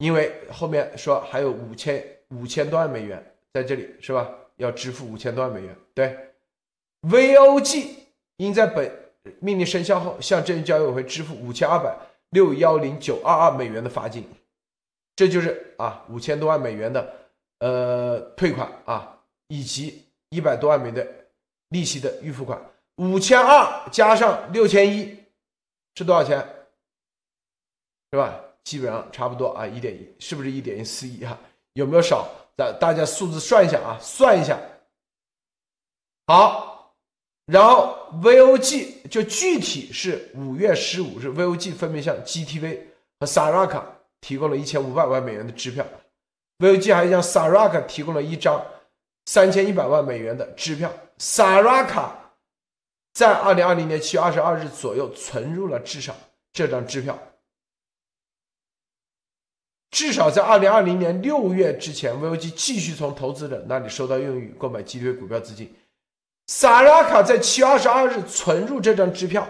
[0.00, 4.26] 因为后面说还有五千五千多万美元在这里是吧？
[4.56, 5.76] 要支付五千多万美元。
[5.94, 6.16] 对
[7.02, 7.96] ，VOG
[8.38, 8.90] 应在本
[9.40, 11.94] 命令生效后向证券交易委员会支付五千二百
[12.30, 14.24] 六幺零九二二美元的罚金，
[15.14, 17.14] 这就是啊五千多万美元的
[17.58, 21.06] 呃退款啊，以及一百多万美元的
[21.68, 22.58] 利息的预付款。
[22.96, 25.18] 五千二加上六千一
[25.94, 26.38] 是多少钱？
[28.12, 28.42] 是吧？
[28.70, 31.36] 基本上差不多啊，一点一是不是一点一四亿哈？
[31.72, 32.28] 有没有少？
[32.54, 34.56] 大大家数字算一下啊，算一下。
[36.28, 36.94] 好，
[37.46, 42.78] 然后 VOG 就具体是五月十五日，VOG 分别向 GTV
[43.18, 43.82] 和 Saraka
[44.20, 45.84] 提供了一千五百万美元的支票
[46.60, 48.64] ，VOG 还向 Saraka 提供了一张
[49.26, 50.92] 三千一百万美元的支票。
[51.18, 52.10] Saraka
[53.14, 56.14] 在二零二零年七月二十二日左右存入了至少
[56.52, 57.18] 这张支票。
[59.90, 65.72] 至少在二零二零年六月之前，VOG 继续从投资者那里收到用于购买基推股票资金。
[66.46, 69.46] 萨拉卡在七月二十二日存入这张支票，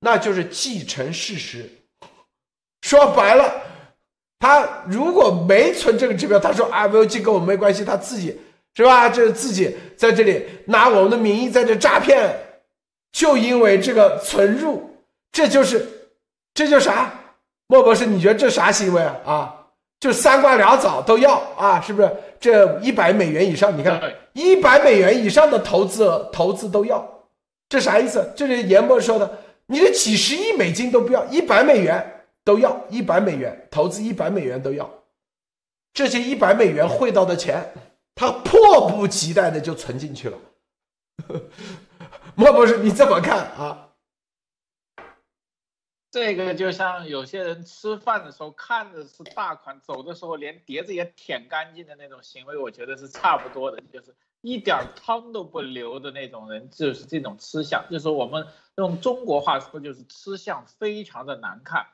[0.00, 1.68] 那就是既成事实。
[2.82, 3.62] 说白了，
[4.38, 8.40] 他如果没存这个支票，他说啊，VOG 跟我没关系，他自己
[8.74, 9.08] 是吧？
[9.08, 12.36] 这是自己在这里拿我们的名义在这诈骗，
[13.12, 15.84] 就因为这个存入，这就是
[16.54, 17.12] 这就啥？
[17.66, 19.20] 莫博士，你觉得这啥行为啊？
[19.24, 19.59] 啊？
[20.00, 22.10] 就三瓜两枣都要啊，是不是？
[22.40, 24.00] 这一百美元以上，你看
[24.32, 27.06] 一百美元以上的投资投资都要，
[27.68, 28.32] 这啥意思？
[28.34, 29.30] 这是严博说的，
[29.66, 34.88] 你这几十亿美金都不要，一百美元都要，一百美元投资一百美元都要，
[35.92, 37.74] 这些一百美元汇到的钱，
[38.14, 40.38] 他迫不及待的就存进去了。
[42.34, 43.89] 莫博士，你怎么看啊？
[46.10, 58.44] 这个就像有些人吃饭的时候看着是大款，走的时候连碟子也舔干净的那种行为，我觉得是差不多的，就是一点汤都不留的那种人，就是这种吃相，就是我们
[58.76, 61.86] 用中国话说就是吃相非常的难看。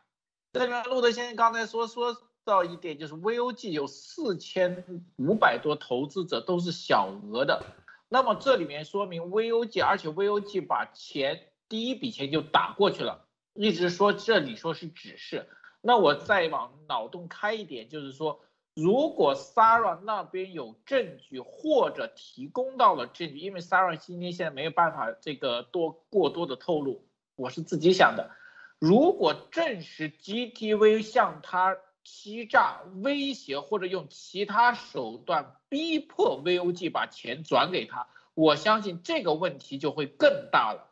[0.55, 7.63] 这边路德先生刚才说说到一点，就是 VOG 有四千五百多投资者都是小额的，
[8.09, 13.26] 那么这里面说明 VOG，而且 VOG 把钱第一笔钱就打过去了。
[13.57, 15.49] 一直说这里说是指示，
[15.81, 18.41] 那我再往脑洞开一点，就是说，
[18.75, 28.31] 如果 Sarah 那边有证据或者提供到了证据，因为 Sarah 今天现在没有办法这个多过多的透露，我是自己想的，
[28.79, 40.86] 如果证实 GTV 向他欺诈、威胁或者用其他手段逼迫 VOG 把钱转给他，我相信这个问题就会更大了。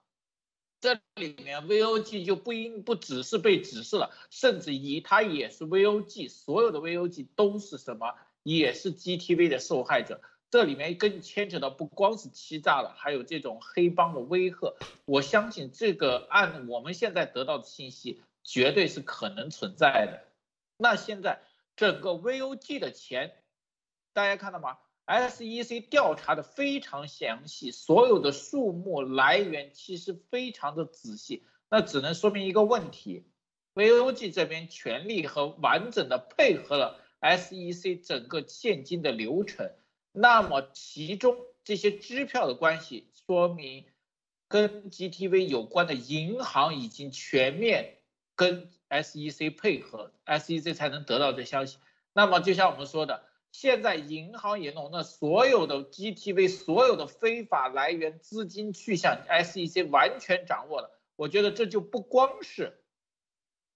[0.85, 10.21] 这里面 VOG 就不应不只是被指示了，甚至于它也是 VOG，所有的 VOG 都是什么也是 GTV 的受害者。
[10.51, 14.77] 这里面更牵扯到不光是欺诈了，还有这种黑帮的威吓。
[15.07, 20.29] 我相信这个按我们现在得到的信息，绝对是可能存在的。
[20.77, 21.41] 那现在
[21.77, 23.35] 整个 VOG 的钱，
[24.13, 31.45] 大家看到吗？SEC 调查的非常详细，所有的数目来源其实非常的仔细。
[31.69, 33.27] 那只能说明一个问题
[33.75, 39.71] ，VOG 这边全力和完整的配合了 SEC 整个现金的流程。
[40.13, 43.85] 那么其中这些支票的关系，说明
[44.47, 47.99] 跟 GTV 有关的银行已经全面
[48.37, 51.79] 跟 SEC 配合，SEC 才能得到这消息。
[52.13, 60.91] 那么就像我们说的，现在银行也弄，那所有的 GTV 所有的非法来源资金去向，SEC 完全掌握了。
[61.15, 62.83] 我觉得这就不光是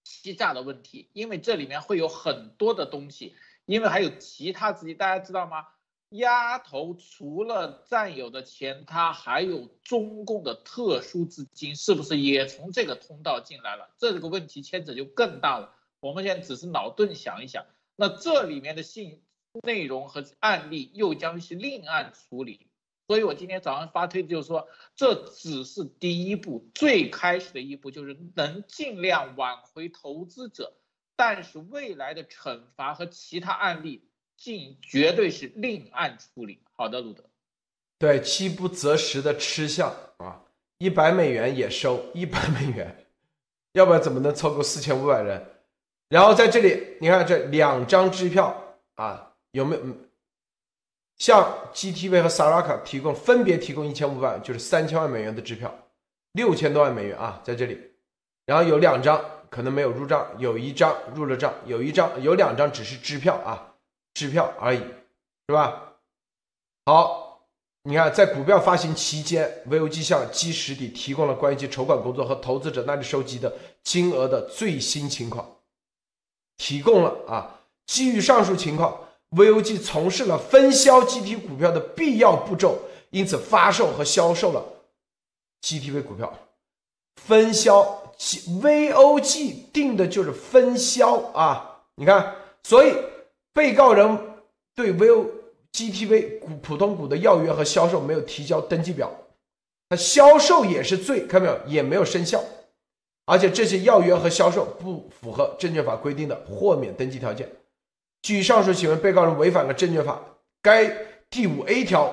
[0.03, 3.37] 欺诈的问题，因为这里面会有很多的东西，
[3.67, 5.69] 因为还有其他资金，大家知道吗？
[6.09, 13.89] 鸭头除了占有的钱，它还有中共的特殊资金，是不是也从这个通道进来了？
[13.97, 15.73] 这个问题牵扯就更大了。
[16.01, 17.65] 我们现在只是脑洞想一想，
[17.95, 19.23] 那这里面的信
[19.63, 22.67] 内容和案例又将是另案处理。
[23.07, 30.75] 所以我今天早上发推就是说，这只是第一步，最开始的一步就是能尽量挽回投资者，
[31.17, 34.05] 但是未来的惩罚和其他案例。
[34.41, 36.63] 进绝对是另案处理。
[36.77, 37.25] 好的，鲁德。
[37.99, 40.41] 对，饥不择食的吃相啊，
[40.79, 43.05] 一百美元也收一百美元，
[43.73, 45.45] 要不然怎么能凑够四千五百人？
[46.09, 49.28] 然后在这里，你看这两张支票啊，
[49.59, 49.83] 有没有
[51.17, 55.77] 向 GTV 和 Saraka 提供分别提供一千五百，就是三千万美元的支票，
[56.33, 57.77] 六千多万美元啊，在这里。
[58.47, 63.75] 然后有两张可能没有入账，有一张入了账，有一张有两张只是支票啊。
[64.15, 65.95] 支票而已，是吧？
[66.87, 67.43] 好，
[67.83, 75.59] 你看，在股票发行期间，VOG 向基实底提供了关于其筹款工作和投资者那里收集的金额的最新情况，
[76.57, 77.61] 提供了啊。
[77.87, 82.79] 基于上述情况，VOG 从事了分销 GT 股票的必要步骤，
[83.11, 84.65] 因此发售和销售了
[85.63, 86.33] GTV 股票。
[87.17, 91.83] 分销，VOG 定的就是分销啊。
[91.97, 92.95] 你看，所以。
[93.51, 94.17] 被告人
[94.77, 99.11] 对 VOGTV 股普通股的要约和销售没有提交登记表，
[99.89, 101.67] 那销售也是罪，看到没有？
[101.67, 102.41] 也没有生效，
[103.25, 107.51] 而且这些要约和销售不符合证券法规定的豁免登记条件。
[108.23, 110.21] 据上述行为，被告人违反了证券法
[110.63, 110.91] 该
[111.31, 112.13] 第五 A 条，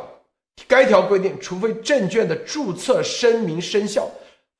[0.68, 4.10] 该条规定，除非证券的注册声明生效，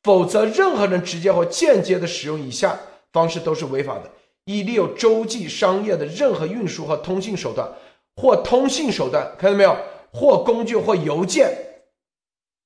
[0.04, 2.78] 否则任何人直接或间接的使用以下
[3.12, 4.10] 方式都是违法的。
[4.46, 7.68] 一利用洲际商业的任何运输和通信手段，
[8.16, 9.76] 或通信手段，看到没有？
[10.12, 11.52] 或工具或邮件，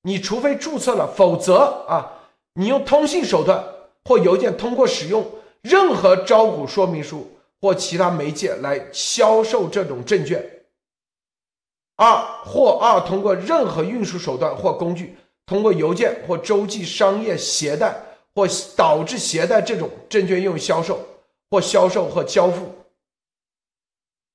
[0.04, 1.56] 你除非注册了，否则
[1.88, 2.14] 啊，
[2.54, 3.64] 你用通信手段
[4.06, 5.26] 或邮件通过使用
[5.62, 7.28] 任何招股说明书
[7.62, 10.44] 或其他媒介来销售这种证券。
[11.96, 17.96] 二或二通过任何运输手段或工具，通过邮件或洲际商业携带
[18.34, 21.06] 或导致携带这种证券用于销售。
[21.52, 22.76] 或销售或交付，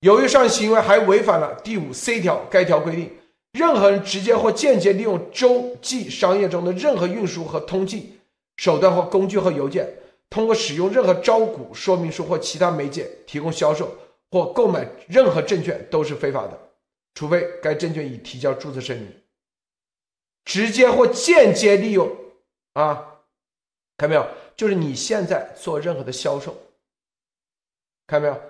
[0.00, 3.08] 由于上行为还违反了第五 C 条，该条规定，
[3.52, 8.18] 任何人直接或间接利用洲际商业中的任何运输和通信
[8.56, 9.88] 手段或工具和邮件，
[10.34, 13.96] 通过使用任何招股说明书或其他媒介提供销售
[14.32, 16.58] 或购买任何证券都是非法的，
[17.14, 19.22] 除非该证券已提交注册声明。
[20.44, 22.10] 直接或间接利用
[22.72, 23.20] 啊，
[23.96, 24.28] 看到没有？
[24.56, 26.52] 就是你现在做任何的销售。
[28.08, 28.42] 看到没有？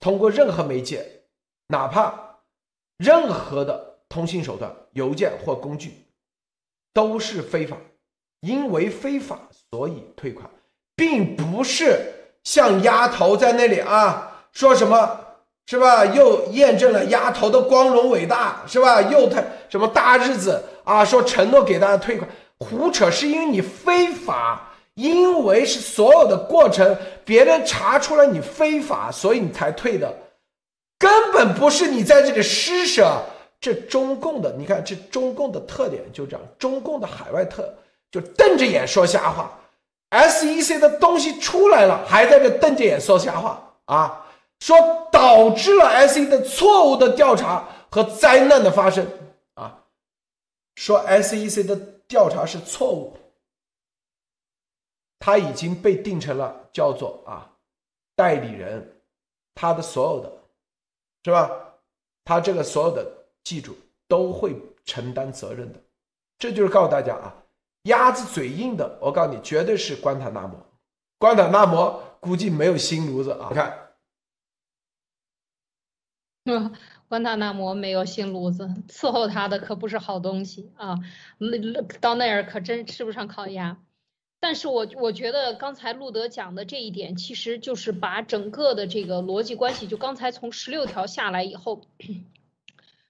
[0.00, 1.22] 通过任何媒介，
[1.68, 2.40] 哪怕
[2.96, 5.92] 任何的通信手段、邮件或工具，
[6.92, 7.78] 都是非法。
[8.40, 9.38] 因为非法，
[9.70, 10.48] 所以退款，
[10.94, 11.98] 并不是
[12.44, 15.20] 像丫头在那里啊说什么，
[15.66, 16.04] 是吧？
[16.04, 19.02] 又验证了丫头的光荣伟大，是吧？
[19.02, 21.04] 又他什么大日子啊？
[21.04, 23.10] 说承诺给大家退款，胡扯！
[23.10, 24.62] 是因为你非法。
[24.94, 30.10] 因为是所有的过程，别人查出来你非法，所以你才退的，
[30.98, 33.22] 根本不是你在这里施舍。
[33.60, 37.70] 这中共的，你看这中共的特点就这样，中共的海外特
[38.10, 39.58] 就瞪着眼说瞎话。
[40.10, 44.24] SEC 的东西出来了，还在这瞪着眼说瞎话啊，
[44.60, 44.78] 说
[45.10, 49.06] 导致了 SEC 的错误的调查和灾难的发生
[49.54, 49.82] 啊，
[50.76, 51.74] 说 SEC 的
[52.06, 53.16] 调查是错误。
[55.18, 57.50] 他已经被定成了叫做啊
[58.14, 59.00] 代理人，
[59.54, 60.32] 他的所有的
[61.24, 61.50] 是吧？
[62.24, 63.04] 他这个所有的
[63.42, 63.76] 记住
[64.06, 64.54] 都会
[64.84, 65.80] 承担责任的。
[66.38, 67.34] 这就是告诉大家啊，
[67.86, 70.64] 鸭子嘴硬的，我告诉你，绝对是关塔那摩。
[71.18, 73.82] 关塔那摩估计没有新炉子啊，你看。
[77.08, 80.96] 关塔那摩没有新炉子，伺候他的可不是好东西啊！
[82.00, 83.78] 到那儿可真吃不上烤鸭。
[84.40, 91.80] 但是我我觉得刚才路德讲的这一点，其实就是把整个的这个逻辑关系，就刚才从十六条下来以后，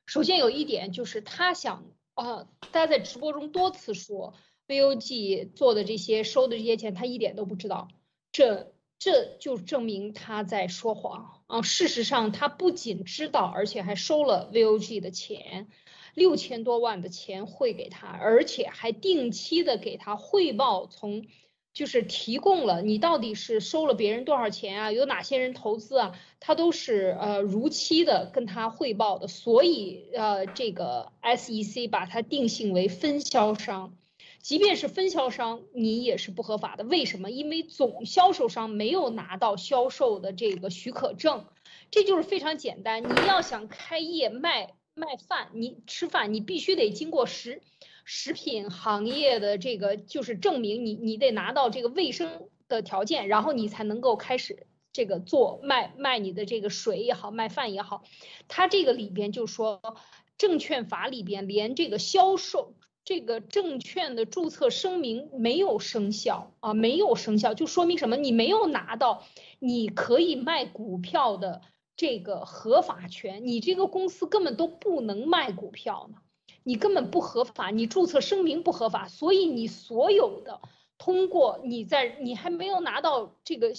[0.07, 4.35] 首先有一点就是他想啊，大家在直播中多次说
[4.69, 7.89] ，VOG 做的这些收的这些钱，他一点都不知道，
[8.33, 8.73] 这。
[8.99, 11.61] 这就证明他在说谎啊！
[11.61, 15.69] 事实上，他不仅知道，而且还收了 VOG 的钱，
[16.15, 21.27] 六千多万的钱汇给他，而且还定期的给他汇报，从
[21.75, 33.95] 就是提供了你到底是收了别人多少钱啊，有哪些人投资啊，他都是呃如期的跟他汇报的，所以呃这个 SEC 把他定性为分销商。
[34.41, 36.85] 即便是分销商，你也是不合法的。
[36.85, 37.31] 为什么？
[37.31, 41.47] 因为总销售商没有拿到销售的这个许可证，
[41.91, 43.03] 这就是非常简单。
[43.03, 47.61] 你要想开业卖卖饭，你吃饭，你必须得经过食
[48.05, 58.05] 食品行业的这个就是证明，你你得拿到这个卫生的条件，然后你才能够开始这个做卖卖你的这个水也好，卖饭也好。
[58.47, 59.81] 它这个里边就说，
[60.39, 62.75] 证券法里边连这个销售。
[63.07, 68.17] 这个证券的注册声明没有生效啊，没有生效，就说明什么？
[68.17, 69.23] 你没有拿到
[69.61, 71.63] 你可以卖股票的
[71.97, 76.19] 这个合法权，你这个公司根本都不能卖股票呢，
[76.65, 80.61] 你根本不合法，你注册声明不合法，所以你所有的
[80.99, 83.73] 通过你在你还没有拿到这个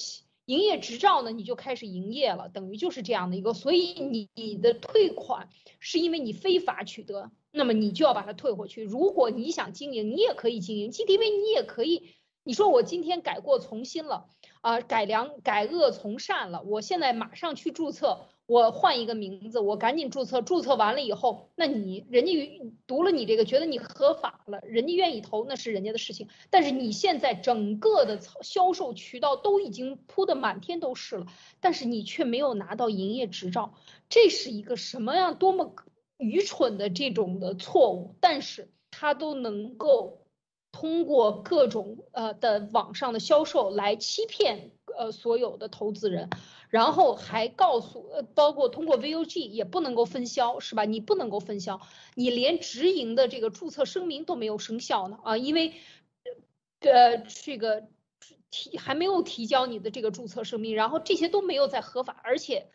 [0.45, 5.49] 营业执照呢，你就开始营业了，等于就是这样的一个，所以你你的退款
[5.81, 7.29] 是因为你非法取得。
[7.51, 8.83] 那么你就要把它退回去。
[8.83, 12.15] 如果你想经营，你也可以经营 GTV，你也可以。
[12.43, 14.29] 你说我今天改过从新了
[14.61, 20.41] 啊，改良改恶从善了，我现在马上去注册，我换一个名字，我赶紧注册。
[20.41, 26.29] 注册完了以后，那你人家读了你这个，觉得你合法了，人家愿意投，那是人家的事情。
[26.49, 31.25] 但是你现在整个的销售渠道都已经铺的满天都是了，
[31.59, 33.73] 但是你却没有拿到营业执照，
[34.07, 35.73] 这是一个什么样多么？
[36.17, 40.25] 愚蠢的这种的错误，但是他都能够
[40.71, 46.29] 通过各种呃的网上的销售来欺骗呃所有的投资人，
[46.69, 50.85] 然后还告诉呃包括通过 VOG 也不能够分销是吧？
[50.85, 51.81] 你不能够分销，
[52.15, 55.73] 你连直营的这个注册声明都没有生效呢啊，因为
[56.79, 57.87] 呃这个
[58.49, 62.71] 提还没有提交你的这个注册声明，然后这些都没有在合法，而且。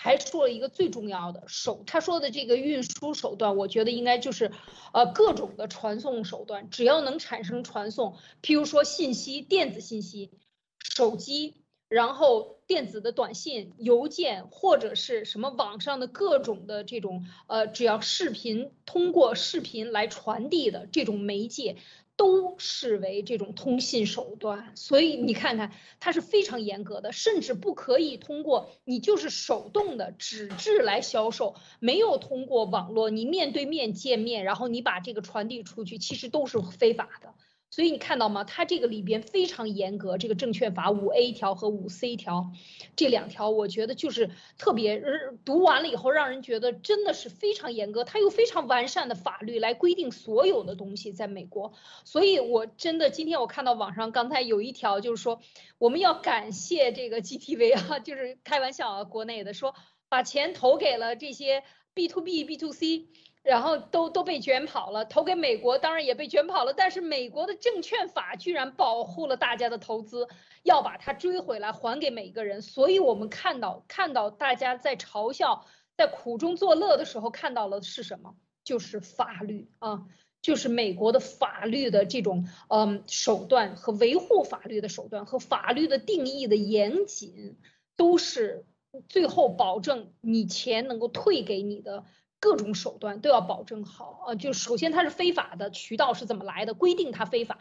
[0.00, 4.52] 还说了一个最重要的手，他说的这个运输手段，我觉得应该就是，
[4.92, 10.30] 呃，各种的传送手段，只要能产生传送，譬如说信息、电子信息、
[10.78, 21.76] 手机，然后电子的短信、邮件或者是什么网上的各种的这种，呃，只要视频通过视频来传递的这种媒介。
[22.18, 37.32] 都视为这种通信手段，所以你看看它是非常严格的，甚至不可以通过你就是手动的纸质来销售，没有通过网络，你面对面见面，然后你把这个传递出去，其实都是非法的。
[37.70, 38.44] 所以你看到吗？
[38.44, 42.50] 它这个里边非常严格，这个证券法五 A 条和五 C 条
[42.96, 45.02] 这两条，我觉得就是特别
[45.44, 48.04] 读完了以后，让人觉得真的是非常严格。
[48.04, 51.72] 它有非常完善的法律来规定所有的东西，在美国。
[52.04, 55.40] 所以我真的今天我看到网上刚才有一条，就是说
[55.76, 59.74] 我们要感谢这个 GTV 啊， 就是开玩笑啊，国内的说
[60.08, 61.62] 把钱投给了这些
[61.92, 63.08] B to B、B to C。
[63.48, 70.28] 然后都都被卷跑了，投给美国当然也被卷跑了，但是美国的证券法居然保护了大家的投资，
[70.64, 72.60] 要把它追回来还给每一个人。
[72.60, 75.64] 所以我们看到看到大家在嘲笑，
[75.96, 78.34] 在苦中作乐的时候看到了是什么？
[78.64, 80.04] 就是法律啊，
[80.42, 87.56] 就是美国的法律的这种嗯手段和维护法律的手段和法律的定义的严谨，
[87.96, 88.66] 都是
[89.08, 92.04] 最后保证你钱能够退给你的。
[92.40, 94.34] 各种手段都要保证好啊！
[94.34, 96.74] 就首先它是非法的渠道是怎么来的？
[96.74, 97.58] 规定它非法，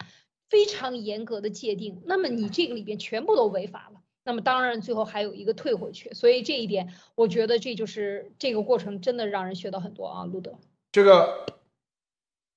[0.50, 2.02] 非常严格的界定。
[2.06, 6.14] 那么你这个里边全部都违法了，那么当然最后还有一个退回去。
[6.14, 10.54] 所以这一点，我觉得这就是这个过程真的让人学到很多啊，路德。
[10.92, 11.46] 这个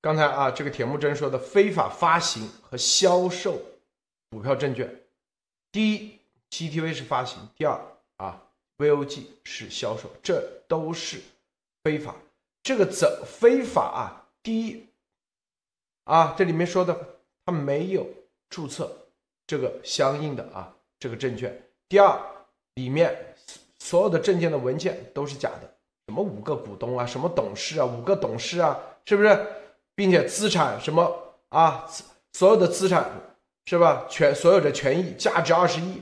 [0.00, 3.60] 刚才啊，这个铁木真说的非法发行和销售
[4.30, 5.00] 股票证券，
[5.72, 6.18] 第一
[6.50, 7.80] ，GTV 是发行；第二
[8.16, 8.46] 啊。
[8.78, 11.20] VOG 是销售，这都是
[11.82, 12.14] 非法。
[12.62, 14.26] 这个怎非法啊？
[14.42, 14.86] 第一
[16.04, 18.06] 啊，这里面说的他没有
[18.48, 18.90] 注册
[19.46, 21.62] 这个相应的啊这个证券。
[21.88, 22.18] 第二，
[22.74, 23.34] 里面
[23.78, 25.74] 所有的证件的文件都是假的，
[26.06, 29.46] 什么五个股东啊，什么董事啊，五个董事啊，是不是？
[29.94, 31.86] 并且资产什么啊，
[32.32, 33.10] 所有的资产
[33.66, 34.06] 是吧？
[34.08, 36.00] 全所有的权益价值二十亿，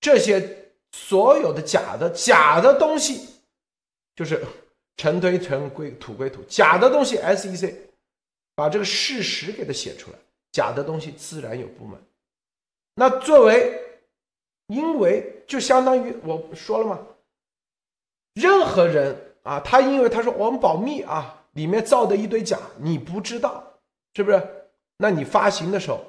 [0.00, 3.40] 这些所有的假的假的东西，
[4.14, 4.44] 就是
[4.96, 7.74] 尘堆尘归土归土，假的东西 SEC
[8.54, 10.18] 把这个事实给它写出来，
[10.52, 12.00] 假的东西自然有部门。
[12.94, 13.80] 那作为，
[14.66, 17.06] 因为就相当于我说了嘛，
[18.34, 21.36] 任何人啊，他因为他说我们保密啊。
[21.54, 23.80] 里面造的一堆假，你不知道
[24.14, 24.40] 是不是？
[24.98, 26.00] 那你发行的时候，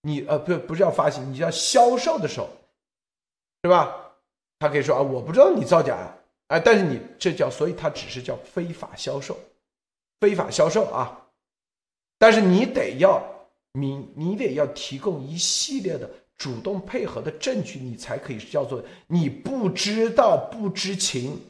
[0.00, 2.48] 你呃不不是要发行，你要销售的时候，
[3.62, 4.14] 是吧？
[4.58, 6.16] 他可以说啊，我不知道你造假啊，
[6.48, 9.38] 哎，但是你这叫，所以它只是叫非法销售，
[10.20, 11.26] 非法销售啊。
[12.18, 13.22] 但是你得要
[13.72, 21.40] 你你得要提供一系列的主动配合的证据，你才可以叫做你不知道不知情。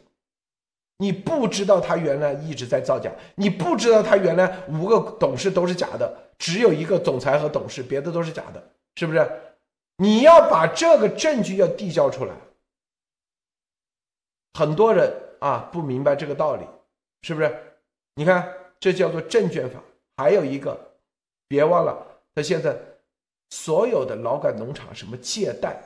[0.98, 9.30] 你不知道他原来一直在造假，你不知道他原来五个董事都是假的，只有一个总裁和董事，别的都是假的，是不是？
[9.98, 12.34] 你要把这个证据要递交出来。
[14.56, 16.64] 很多人啊不明白这个道理，
[17.20, 17.54] 是不是？
[18.14, 18.50] 你看，
[18.80, 19.78] 这叫做证券法。
[20.16, 20.74] 还有一个，
[21.46, 21.94] 别忘了，
[22.34, 22.74] 他现在
[23.50, 25.78] 所有的劳改农场什么借贷。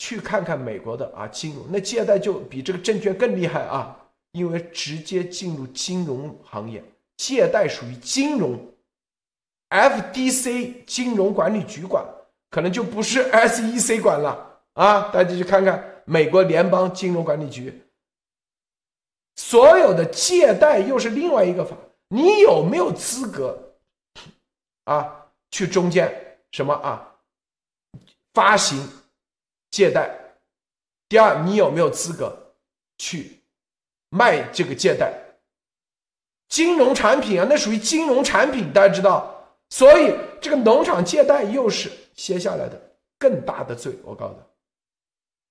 [0.00, 3.96] 去看看美国的啊金融，那借贷就比这个证券更厉害啊，
[4.32, 6.84] 因为直接进入金融行业，
[7.16, 8.60] 借贷属于金融
[9.70, 12.04] ，FDC 金融管理局管，
[12.50, 15.10] 可能就不是 SEC 管了啊。
[15.10, 17.82] 大家去看看美国联邦金融管理局，
[19.36, 21.76] 所有的借贷又是另外一个法，
[22.08, 23.76] 你有没有资格
[24.84, 27.16] 啊去中间什么啊
[28.32, 28.88] 发行？
[29.70, 30.18] 借贷，
[31.10, 32.54] 第二，你有没有资格
[32.96, 33.42] 去
[34.08, 35.12] 卖这个借贷？
[36.48, 39.34] 金融产品啊，那属于金融产品，大家知道。
[39.68, 42.80] 所以这个农场借贷又是接下来的
[43.18, 43.92] 更大的罪。
[44.02, 44.40] 我告诉你，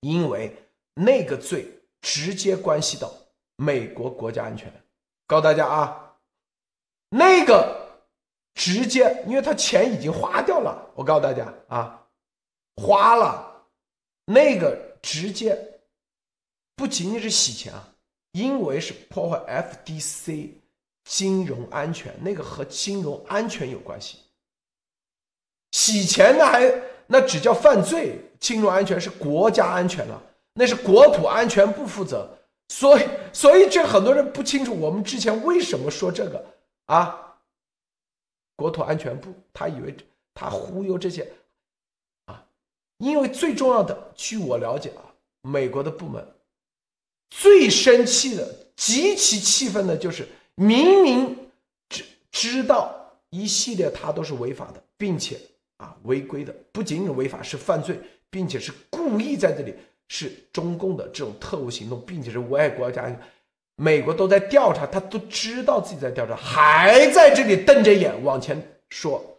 [0.00, 0.54] 因为
[0.94, 1.68] 那个罪
[2.00, 3.12] 直接关系到
[3.56, 4.72] 美国国家安全。
[5.26, 6.16] 告诉大家啊，
[7.10, 8.00] 那个
[8.54, 10.90] 直接，因为他钱已经花掉了。
[10.94, 12.06] 我告诉大家啊，
[12.76, 13.66] 花了。
[14.24, 15.80] 那个直接
[16.76, 17.94] 不仅仅是洗钱啊，
[18.32, 19.38] 因为是破坏
[19.86, 20.50] FDC
[21.04, 24.18] 金融安全，那个和金融安全有关系。
[25.72, 30.22] 洗钱那还那只叫犯罪，金融安全是国家安全了，
[30.54, 32.28] 那是国土安全部负责。
[32.68, 36.44] 所以，所以这很多人不清楚，我们之前为什么说这个
[36.86, 37.36] 啊？
[38.56, 39.96] 国土安全部，他以为
[40.34, 41.30] 他忽悠这些
[42.26, 42.44] 啊。
[42.98, 45.02] 因为最重要的，据我了解啊，
[45.42, 46.26] 美国的部门
[47.30, 51.50] 最生气的、极其气愤的就是，明明
[51.88, 52.94] 知知道
[53.30, 55.40] 一系列他都是违法的，并且
[55.78, 57.98] 啊违规的，不仅仅违法是犯罪，
[58.30, 59.74] 并且是故意在这里
[60.08, 63.10] 是中共的这种特务行动，并且是危害国家，
[63.76, 69.38] 美国都在调查，他都知道自己在调查，还在这里瞪着眼往前说。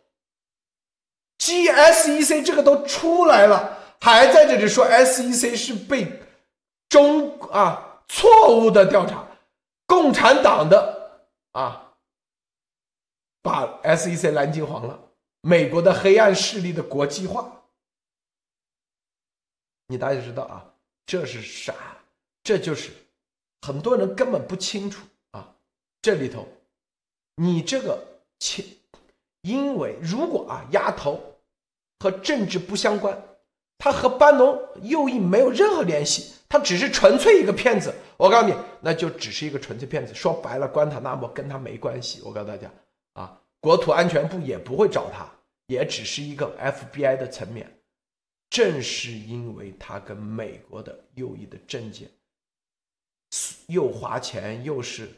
[1.39, 6.21] GSEC 这个都出来了，还在这里说 SEC 是被
[6.89, 9.25] 中啊错误的调查，
[9.85, 11.21] 共产党的
[11.53, 11.93] 啊
[13.41, 14.99] 把 SEC 蓝金黄了，
[15.41, 17.58] 美国的黑暗势力的国际化，
[19.89, 20.63] 你大家知道啊，
[21.05, 21.73] 这是啥？
[22.43, 22.91] 这就是
[23.61, 25.53] 很多人根本不清楚啊，
[26.01, 26.47] 这里头
[27.35, 28.01] 你这个
[28.39, 28.63] 切，
[29.41, 31.19] 因为如果啊丫头。
[32.01, 33.21] 和政治不相关，
[33.77, 37.93] 他和班农右翼没有任何联系，他只是纯粹一个骗子。
[38.15, 40.13] 我告诉你，那就只是一个纯粹骗子。
[40.13, 42.21] 说白了，关塔那摩跟他没关系。
[42.23, 42.71] 我告诉大家
[43.15, 45.29] 啊，国土安全部也不会找他，
[45.67, 47.69] 也只是一个 FBI 的层面。
[48.49, 52.09] 正是因为他跟美国的右翼的政界
[53.67, 55.09] 又花钱，又是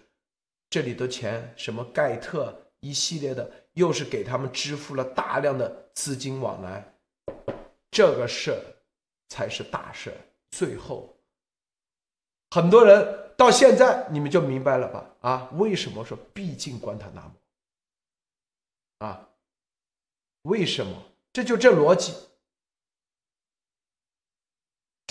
[0.69, 3.51] 这里的钱，什么盖特一系列的。
[3.75, 6.93] 又是给他们支付了大量的资金往来，
[7.89, 8.53] 这个事
[9.29, 10.13] 才是大事。
[10.49, 11.15] 最后，
[12.49, 15.09] 很多人到现在你们就明白了吧？
[15.21, 19.07] 啊，为什么说毕竟关塔那摩？
[19.07, 19.29] 啊，
[20.41, 21.01] 为什么？
[21.31, 22.13] 这就这逻辑。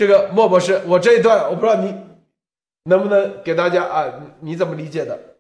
[0.01, 1.95] 这个莫博士，我这一段我不知道你
[2.85, 5.37] 能不能给大家啊，你怎么理解的？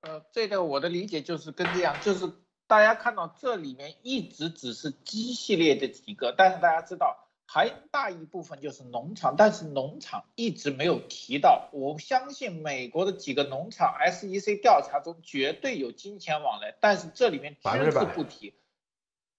[0.00, 2.32] 呃，这个我的理解就是跟这样，就是
[2.66, 7.26] 大家看到这里面一直只是机系列的几个，但是大家知道。
[7.50, 11.68] 还大一部分就是农场，但是农场一直没有提到。
[11.72, 18.54] 我相信美国的几个农场，SEC 调查中绝对有金钱往来，但是这里面只字不提。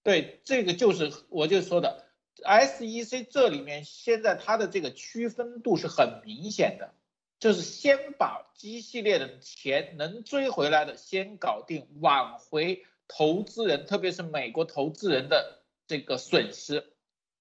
[0.04, 2.04] 对，这个就是我就说的
[2.42, 6.94] ，SEC 这里面现在它的这个区分度是很明显的，
[7.38, 16.92] 就是先把 G 系列的钱能追回来的先搞定，挽回投资人，特别是美国投资人的这个损失。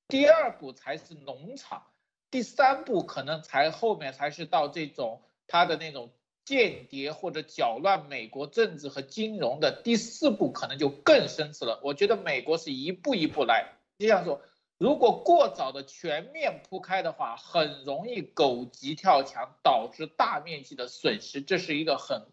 [0.07, 1.83] 第二步才是农场，
[2.31, 6.11] 第三步可能才后面才是到这种他的那种
[6.45, 11.79] 间谍或者搅乱美国政治和金融的第四步可能就更深次了。
[11.83, 14.41] 我觉得美国是一步一步来，就像说，
[14.79, 21.41] 如果过早的全面铺开的话，很容易狗急跳墙，导致大面积的损失。
[21.41, 22.25] 这是一个很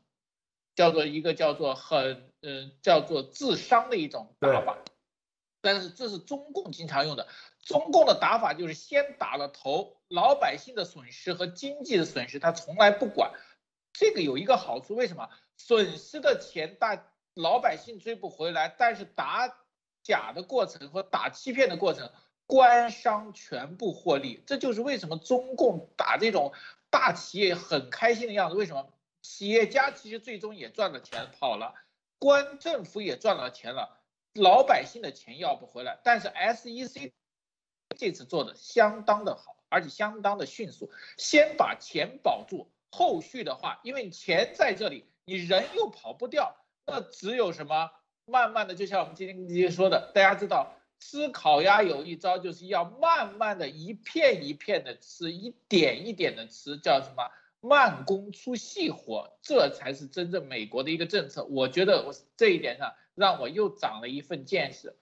[0.76, 4.78] 叫做一个叫做很嗯叫做自伤的一种打法，
[5.61, 7.26] 但是这是中共经常用的。
[7.64, 13.32] 中共的打法就是先打了头，老百姓的损失和经济的损失他从来不管。
[13.92, 15.28] 这个有一个好处，为什么？
[15.57, 19.53] 损失的钱大老百姓追不回来，但是打
[20.05, 22.12] 假的过程和打欺骗的过程，
[22.47, 24.42] 官商全部获利。
[24.47, 26.53] 这就是为什么中共打这种
[26.90, 28.57] 大企业很开心的样子。
[28.57, 28.88] 为什么？
[29.22, 31.74] 企业家其实最终也赚了钱跑了，
[32.18, 33.99] 官政府也赚了钱了，
[34.34, 35.99] 老百姓的钱要不回来。
[36.05, 37.12] 但是 SEC。
[37.97, 40.90] 这次做的相当的好，而且相当的迅速。
[41.16, 47.92] 先把钱保住，后续的话，因为钱在这里，你人又跑不掉，那只有什么？
[48.26, 57.30] 慢慢的，就像我们今天今天说的，大家知道吃烤鸭有一招，就是要慢慢的一片一片的吃，一点一点的吃，叫什么？
[57.61, 61.44] 慢工出细活，这才是真正美国的一个政策。
[61.44, 64.97] 我觉得我这一点上让我又长了一份见识。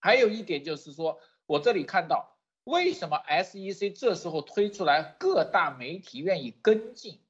[0.00, 1.20] 还有一点就是说。
[1.46, 7.20] 我这里看到，为什么 SEC 这时候推出来，各大媒体愿意跟进，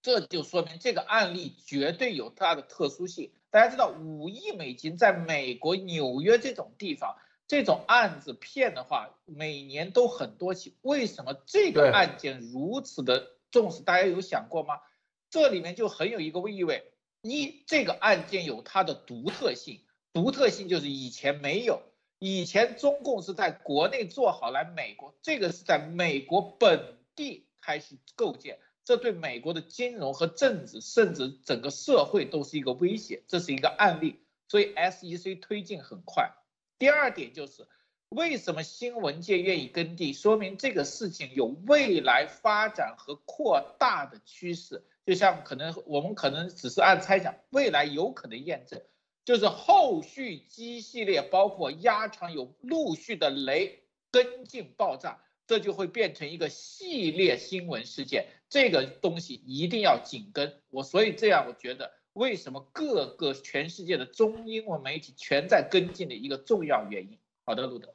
[0.00, 3.32] 这就说明这个案例绝对有它的特殊性。
[3.52, 10.78] 大家知道，五亿美金在美国纽约这种地方，这种案子骗的话，每年都很多起。
[10.80, 13.82] 为什么这个案件如此的重视？
[13.82, 14.80] 大家有想过吗？
[15.28, 19.82] 这里面就很有一个意味：一，这个案件有它的独特性，
[20.14, 21.82] 独特性就是以前没有。
[22.18, 34.20] 以前中共是在国内做好来美国，这个是在美国本地开始构建，这对美国的金融和政治，甚至整个社会都是一个威胁，这是一个案例。
[34.48, 36.30] 所以 SEC 推进很快。
[36.78, 37.66] 第二点就是，
[38.08, 44.84] 为什么新闻界愿意跟地，说明这个事情有未来发展和扩大的趋势。
[45.06, 48.80] 就像可能我们可能只是按猜想，未来有可能验证。
[49.24, 58.26] 就是后续机系列，包括压场有陆续的雷跟进爆炸，这就会变成一个系列新闻事件。
[58.52, 67.18] 这个东西一定要紧跟我，所以这样我觉得，为什么各个全世界的中英文媒体全在跟进的一个重要原因。
[67.46, 67.88] 好的，路德，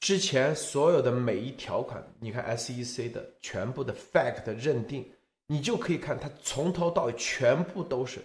[0.00, 5.08] 之前所有的每一条款，你看 SEC 的全部的 fact 认定，
[5.46, 8.20] 你就可以看它从头到尾全部都是。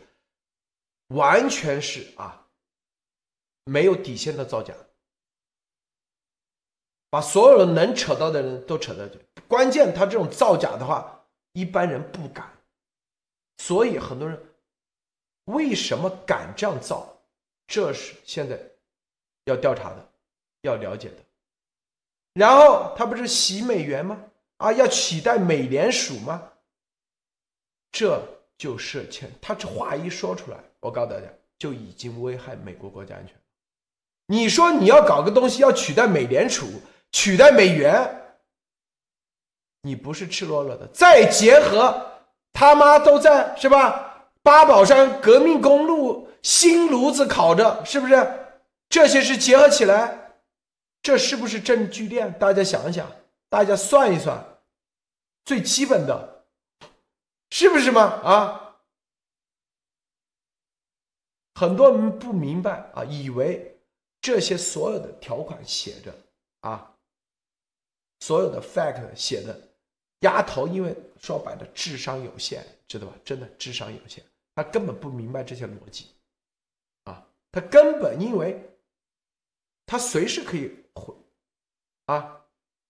[1.09, 2.47] 完全是啊，
[3.65, 4.73] 没有底线的造假，
[7.11, 9.19] 把所有的能扯到的人都扯到这。
[9.47, 11.12] 关键他这种造假的话，
[11.53, 12.51] 一般人不敢，
[13.57, 14.39] 所以很多人
[15.45, 17.09] 为什么敢这样造？
[17.65, 18.59] 这是现在
[19.45, 20.09] 要调查的，
[20.61, 21.15] 要了解的。
[22.33, 24.19] 然后他不是洗美元吗？
[24.57, 26.51] 啊，要取代美联储吗？
[27.91, 28.21] 这
[28.57, 29.31] 就是钱。
[29.41, 30.57] 他这话一说出来。
[30.79, 31.27] 我告诉大家，
[31.59, 33.35] 就已经危害美国国家安全。
[34.25, 36.67] 你说你要搞个东西要取代美联储、
[37.11, 38.22] 取代美元，
[39.83, 40.87] 你不是赤裸裸的。
[40.87, 42.11] 再结合
[42.51, 44.27] 他妈都在是吧？
[44.41, 48.39] 八宝山革命公路新炉子烤着，是不是？
[48.89, 50.33] 这些是结合起来，
[51.01, 52.37] 这是不是证据链？
[52.37, 53.09] 大家想一想，
[53.49, 54.43] 大家算一算，
[55.45, 56.45] 最基本的，
[57.51, 58.01] 是不是吗？
[58.01, 58.59] 啊？
[61.55, 63.79] 很多人不明白啊，以为
[64.19, 66.13] 这些所有的条款写着
[66.61, 66.93] 啊，
[68.19, 69.57] 所有的 fact 写的
[70.23, 73.13] 丫头，因为说白了智商有限，知道吧？
[73.23, 74.21] 真的智商有限，
[74.55, 76.07] 他根本不明白这些逻辑
[77.05, 78.59] 啊，他根本因为
[79.85, 81.13] 他随时可以回
[82.07, 82.41] 啊，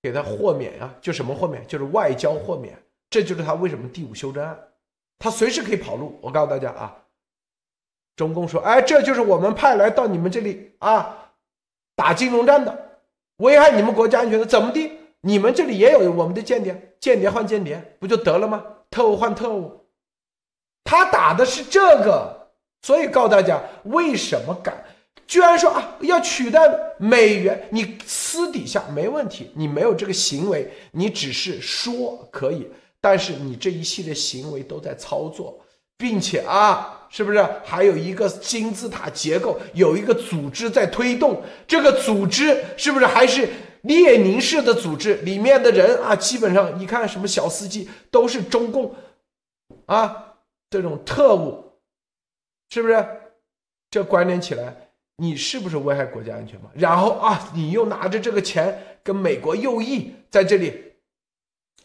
[0.01, 1.65] 给他豁免啊，就什么豁免？
[1.67, 2.81] 就是外交豁免。
[3.09, 4.57] 这就是他为什么第五修正案，
[5.19, 6.17] 他随时可以跑路。
[6.19, 7.05] 我告诉大家啊，
[8.15, 11.31] 中共说，哎，这就是我们派来到你们这里啊，
[11.95, 12.99] 打金融战的，
[13.37, 14.91] 危害你们国家安全的，怎么地？
[15.25, 18.61] 你们这里也有我们的间谍，间谍换间谍，不就得了吗？
[18.91, 19.87] 特务换特务，
[20.83, 22.49] 他打的是这个，
[22.81, 24.83] 所以告诉大家，为什么敢？
[25.25, 26.61] 居然说啊，要取代
[26.97, 32.69] 美元，你私底下没问题，你没有这个行为，你只是说可以，
[32.99, 35.57] 但是你这一系列行为都在操作，
[35.97, 41.41] 并且啊，是不是还有一个金字塔结构，有一个组织在推动？
[41.65, 43.49] 这个组织是不是还是？
[43.83, 48.95] 列宁式的组织里面的人啊，基本上你看什么小司机都是中共
[49.85, 50.35] 啊
[50.69, 51.79] 这种特务，
[52.69, 53.05] 是不是？
[53.89, 56.71] 这关联起来，你是不是危害国家安全嘛？
[56.73, 60.93] 然后啊，你又拿着这个钱跟美国右翼在这里，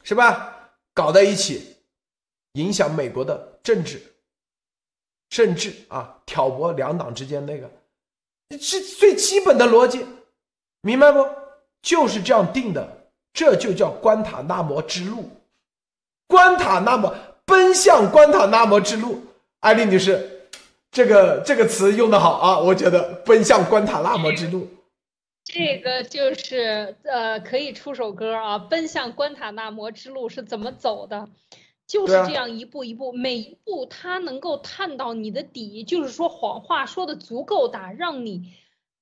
[0.02, 0.70] 是吧？
[0.94, 1.76] 搞在一起，
[2.52, 4.00] 影响美国的政治，
[5.30, 7.70] 甚至啊挑拨两党之间那个，
[8.58, 10.06] 是最基本的逻辑，
[10.80, 11.26] 明白不？
[11.82, 15.30] 就是这样定的，这就叫关塔那摩之路。
[16.26, 17.14] 关塔那摩
[17.44, 19.22] 奔向关塔那摩之路，
[19.60, 20.48] 艾丽女士，
[20.90, 24.68] 这个这个词用的好啊，我觉得奔向关塔那摩之路，
[25.44, 31.28] 这个就是呃可以出首歌啊，奔向关塔那摩之路是怎么走的？
[31.86, 38.52] 就是这样一步一步，每一步它能够探到你的底，就是说谎话说的足够大，让你。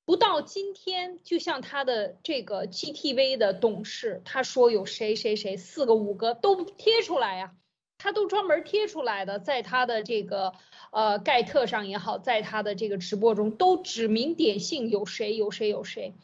[0.07, 7.57] 不到今天，就像他的这个 GTV 的董事，他说有谁谁谁四个五个都贴出来呀，
[7.98, 10.52] 他都专门贴出来的，在他的这个
[10.92, 16.14] 呃盖特上也好，在他的这个直播中都指名点姓有谁有谁有谁。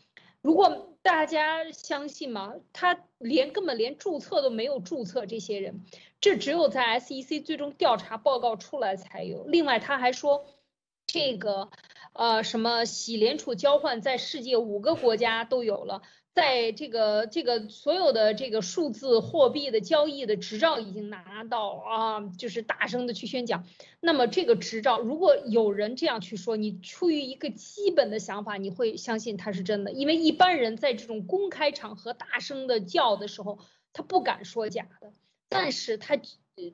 [0.43, 2.55] 如果大家相信吗？
[2.72, 5.85] 他连根本连注册都没有注册这些人，
[6.20, 9.43] 这只有在 SEC 最终调查报告出来才有。
[9.49, 10.47] 另外他还说
[11.05, 11.68] 这个。
[12.13, 16.03] 呃，什么洗联储交换在世界五个国家都有了，
[16.35, 23.65] 在这个这个所有的这个数字货币的交易的执照已经拿到啊，就是大声的去宣讲。
[24.01, 33.59] 那么这个执照，如果有人这样去说，你出于一个基本的想法，你会相信它是真的，因为一般人在这种公开场合大声的叫的时候，
[33.93, 35.13] 他不敢说假的，
[35.49, 36.19] 但是他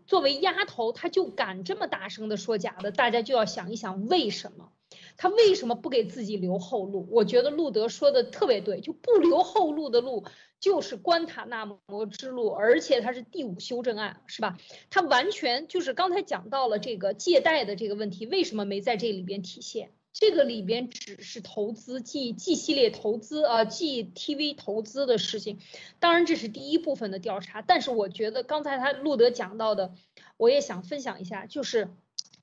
[0.07, 4.72] 作为丫头，他就敢这么大声的说假的，大家就要想一想为什么。
[5.16, 7.09] 他为什么不给自己留后路？
[7.11, 10.24] 我觉得路德说的特别对，就不留后路的路
[10.61, 14.59] 就是关塔那摩之路，而且它是第五修正案，是吧？
[14.91, 19.93] 他完全就是刚才讲到了这个借贷的这个问题，为什么没在这里边体现？
[20.12, 25.61] 这个里边只是投资 G G 系列投资啊，G TV 投资的事情，
[26.01, 29.95] 当然这是第一部分的调查，但是我觉得刚才他路德讲到的，
[30.36, 31.91] 我也想分享一下，就是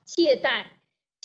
[0.06, 0.75] 借贷。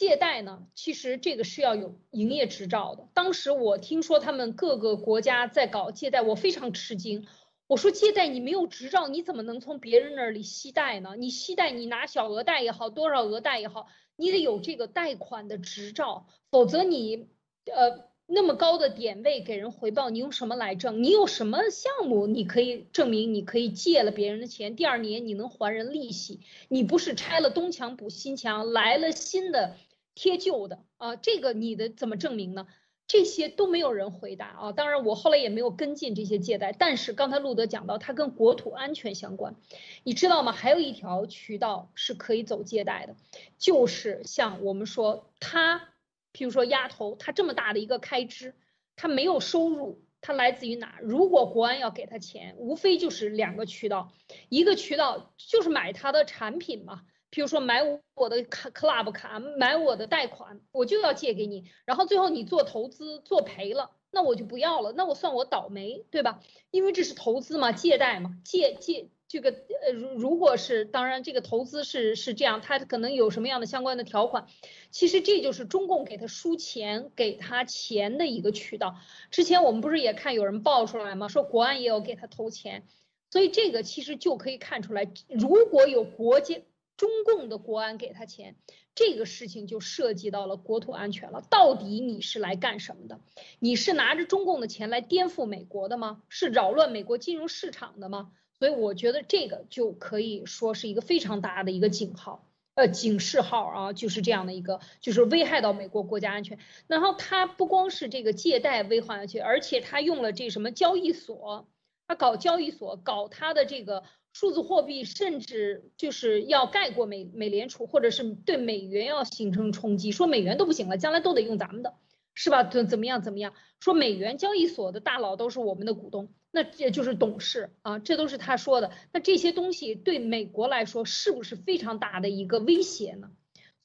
[0.00, 3.06] 借贷呢，其实这个是要有营业执照的。
[3.12, 7.26] 当时我听说他们各个国家在搞借贷，我非常吃惊。
[7.66, 11.16] 我说借贷你没有执照，你怎么能从别人那里息贷呢？
[11.18, 17.28] 你息贷，你拿小额贷也好，多少额贷也好，你得有这个贷款的执照，否则你
[17.66, 18.08] 呃。
[18.32, 21.02] 那么高的点位给人回报，你用什么来挣？
[21.02, 26.38] 你有什么项目你可以证明你可以借了别人的钱，第二年你能还人利息？
[26.68, 29.74] 你不是拆了东墙补西墙，来了新的
[30.20, 31.16] 贴旧的啊？
[31.16, 32.66] 这个你的怎么证明呢？
[33.06, 34.72] 这些都没有人回答啊！
[34.72, 39.56] 当然我后来也没有跟进这些借贷，但是刚才路德讲到，它跟国土安全相关，
[40.02, 40.52] 你知道吗？
[40.52, 43.16] 还有一条渠道是可以走借贷的，
[43.56, 45.88] 就是像我们说他。
[46.32, 48.54] 譬如说，丫头，她这么大的一个开支，
[48.94, 51.00] 她没有收入，她来自于哪？
[51.02, 54.12] 如果国安要给她钱，无非就是两个渠道，
[54.48, 57.82] 一个渠道就是买她的产品嘛，譬如说买
[58.14, 66.40] 我的卡 club 卡，买我的贷款，我就要借给你，然后最后你做投资做赔了，那我就不要了，那我算我倒霉，对吧？
[66.70, 69.08] 因为这是投资嘛，借贷嘛，借借。
[69.28, 74.48] 这个呃，如如果是当然，这个投资是是这样，它可能有什么样的相关的条款？
[74.90, 78.96] 其实这就是中共给他输钱、给他钱的一个渠道。
[79.30, 81.28] 之前我们不是也看有人爆出来吗？
[81.28, 82.88] 说国安也有给他投钱，
[83.30, 86.60] 所以这个其实就可以看出来，如果有国家
[87.00, 88.56] 中共的国安给他钱，
[88.94, 91.40] 这个事情就涉及到了国土安全了。
[91.48, 93.22] 到底你是来干什么的？
[93.58, 96.20] 你是拿着中共的钱来颠覆美国的吗？
[96.28, 98.32] 是扰乱美国金融市场的吗？
[98.58, 106.58] 所以我觉得这个就可以说是一个非常大的一个警号，呃，警示号啊，就是这样的一个，就是危害到美国国家安全。
[106.86, 111.66] 然后它不光是这个借贷危害安全，而且它用了这什么交易所
[112.06, 114.02] 他搞交易所，搞他的这个
[114.32, 121.94] 数字货币，甚至就是要盖过美美联储，或者是对美元要形成冲击，说美元都不行了，将来都得用咱们的，
[122.34, 122.64] 是吧？
[122.64, 123.52] 怎怎么样怎么样？
[123.80, 128.92] 说美元交易所的大佬都是我们的股东，那这就是董事啊，这都是他说的。
[129.12, 133.30] 那这些东西对美国来说是不是非常大的一个威胁呢？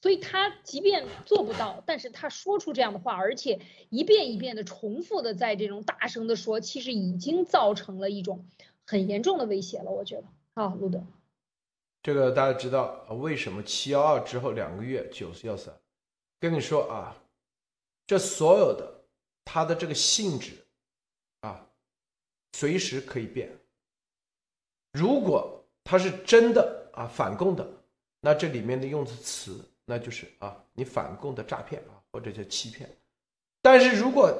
[0.02, 8.46] 所以他即便做不到，但是他说出这样的话，而且一遍一遍的重复的在这种大声的说，其实已经造成了一种
[8.86, 9.90] 很严重的威胁了。
[9.90, 10.24] 我觉得，
[10.54, 11.02] 啊，路德，
[12.02, 15.74] 这个大家知道为什么七幺二之后两个月九四幺三？
[16.38, 17.16] 跟你说啊，
[18.06, 19.04] 这所有的
[19.44, 20.52] 它的这个性质
[21.40, 21.66] 啊，
[22.52, 23.50] 随时可以变。
[24.92, 27.68] 如果它是真的啊反共的，
[28.20, 29.60] 那这里面的用词。
[29.88, 32.90] 那就是啊，你反共的诈骗啊，或者叫欺骗。
[33.62, 34.36] 但是如果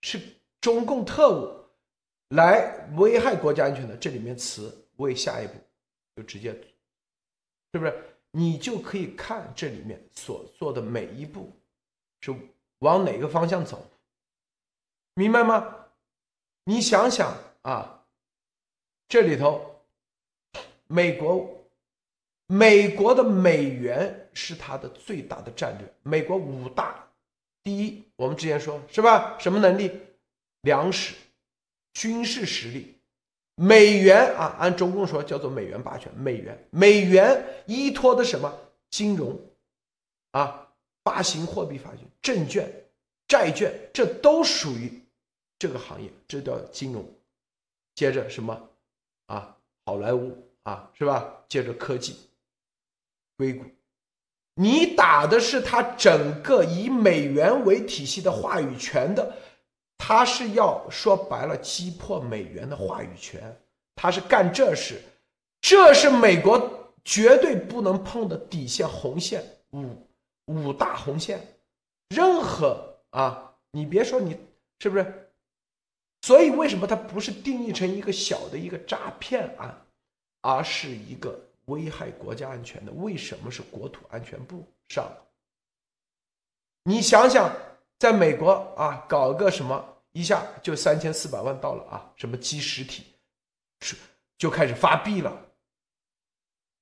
[0.00, 0.20] 是
[0.60, 1.67] 中共特务
[2.30, 5.54] 来危害国家安全的，这里面词为下一步
[6.16, 6.52] 就直接，
[7.72, 8.04] 是不是？
[8.30, 11.50] 你就可以看这里面所做的每一步
[12.20, 12.34] 是
[12.80, 13.90] 往哪个方向走，
[15.14, 15.86] 明白吗？
[16.64, 18.04] 你想想啊，
[19.08, 19.82] 这里头
[20.86, 21.54] 美国。
[22.50, 25.94] 美国的美元是它的最大的战略。
[26.02, 27.06] 美国五大，
[27.62, 29.38] 第一，我们之前说是吧？
[29.38, 30.00] 什么能力？
[30.62, 31.14] 粮食、
[31.98, 32.94] 军事实力。
[33.56, 36.12] 美元啊，按中共说叫做美元霸权。
[36.14, 38.56] 美元，美元依托的什么？
[38.88, 39.36] 金融，
[40.30, 40.68] 啊，
[41.02, 42.70] 发行货币、发行证券、
[43.26, 45.02] 债券，这都属于
[45.58, 47.04] 这个行业，这叫金融。
[47.96, 48.70] 接着什么？
[49.26, 51.34] 啊，好莱坞啊，是吧？
[51.48, 52.14] 接着科技。
[53.36, 53.64] 硅谷，
[54.54, 59.36] 你打的是他整个以美元为体系的话语权的，
[60.08, 63.54] 他是要说白了击破美元的话语权，
[63.94, 65.02] 他是干这事，
[65.60, 69.94] 这是美国绝对不能碰的底线红线五
[70.46, 71.46] 五大红线，
[72.08, 74.34] 任何啊，你别说你
[74.78, 75.30] 是不是，
[76.22, 79.78] 所以为什么它不是定义成一个小的一个诈骗案，
[80.40, 81.38] 而是一个。
[81.66, 85.06] 危害国家安全的，为什么是国土安全部上？
[86.84, 87.54] 你想想，
[87.98, 93.04] 在美国啊，搞个什么，一下就三千四百万到了啊，什么基实体，
[93.80, 93.94] 是
[94.36, 95.46] 就开始发币了。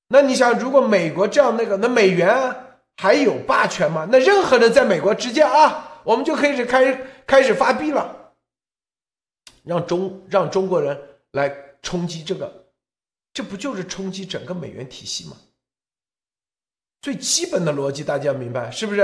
[0.08, 2.34] 那你想，如果美国这样那个，那美元
[2.96, 4.08] 还有霸权吗？
[4.10, 6.94] 那任何人在美国直接啊，我们就可以开
[7.26, 8.32] 开始发币了，
[9.64, 10.98] 让中让中国人
[11.32, 12.64] 来冲击这个。
[13.34, 15.36] 这不就是冲击整个美元体系吗？
[17.02, 19.02] 最基本的逻辑大家明白是不是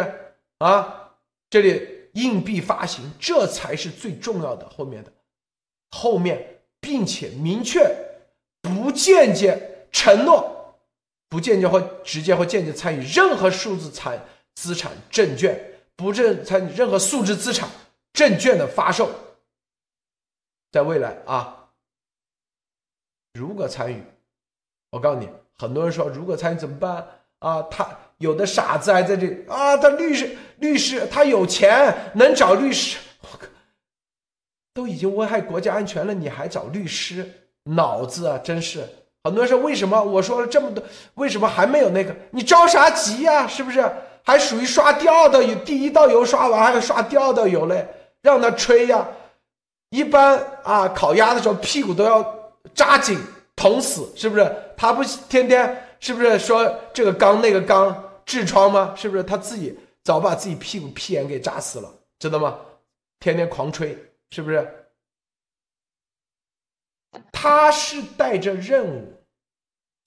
[0.57, 1.11] 啊？
[1.51, 4.69] 这里硬币发行，这才是最重要的。
[4.69, 5.13] 后面的
[5.91, 7.81] 后面，并且明确
[8.61, 10.77] 不间接承诺，
[11.29, 17.69] 不间接或直接或间接参与任何数字产资产证券，不正参与任何数字资产
[18.13, 19.11] 证券的发售。
[20.71, 21.71] 在未来啊，
[23.35, 24.03] 如果参与。
[24.91, 27.07] 我告诉你，很多人说如果参与怎么办
[27.39, 27.63] 啊？
[27.63, 33.47] 他有的傻子还在这啊，他律师律师他有钱能找律师，我靠，
[34.73, 37.31] 都已经危害国家安全了，你还找律师？
[37.65, 38.89] 脑子啊，真是！
[39.25, 40.03] 很多人说为什么？
[40.03, 40.83] 我说了这么多，
[41.15, 42.15] 为什么还没有那个？
[42.31, 43.47] 你着啥急呀？
[43.47, 43.85] 是不是？
[44.25, 47.87] 还属于刷第二道油，第一道油刷完还要刷第二道油嘞？
[48.23, 49.07] 让他吹呀！
[49.91, 52.25] 一般啊，烤鸭的时候屁股都要
[52.75, 53.19] 扎紧。
[53.55, 54.51] 捅死是不是？
[54.77, 58.95] 他不天天是不是说这个缸那个缸痔疮吗？
[58.97, 61.93] 是不是他自己早把自己屁股屁眼给扎死了？
[62.19, 62.61] 知道吗？
[63.19, 63.97] 天天狂吹
[64.31, 64.91] 是不是？
[67.33, 69.13] 他是带着任务，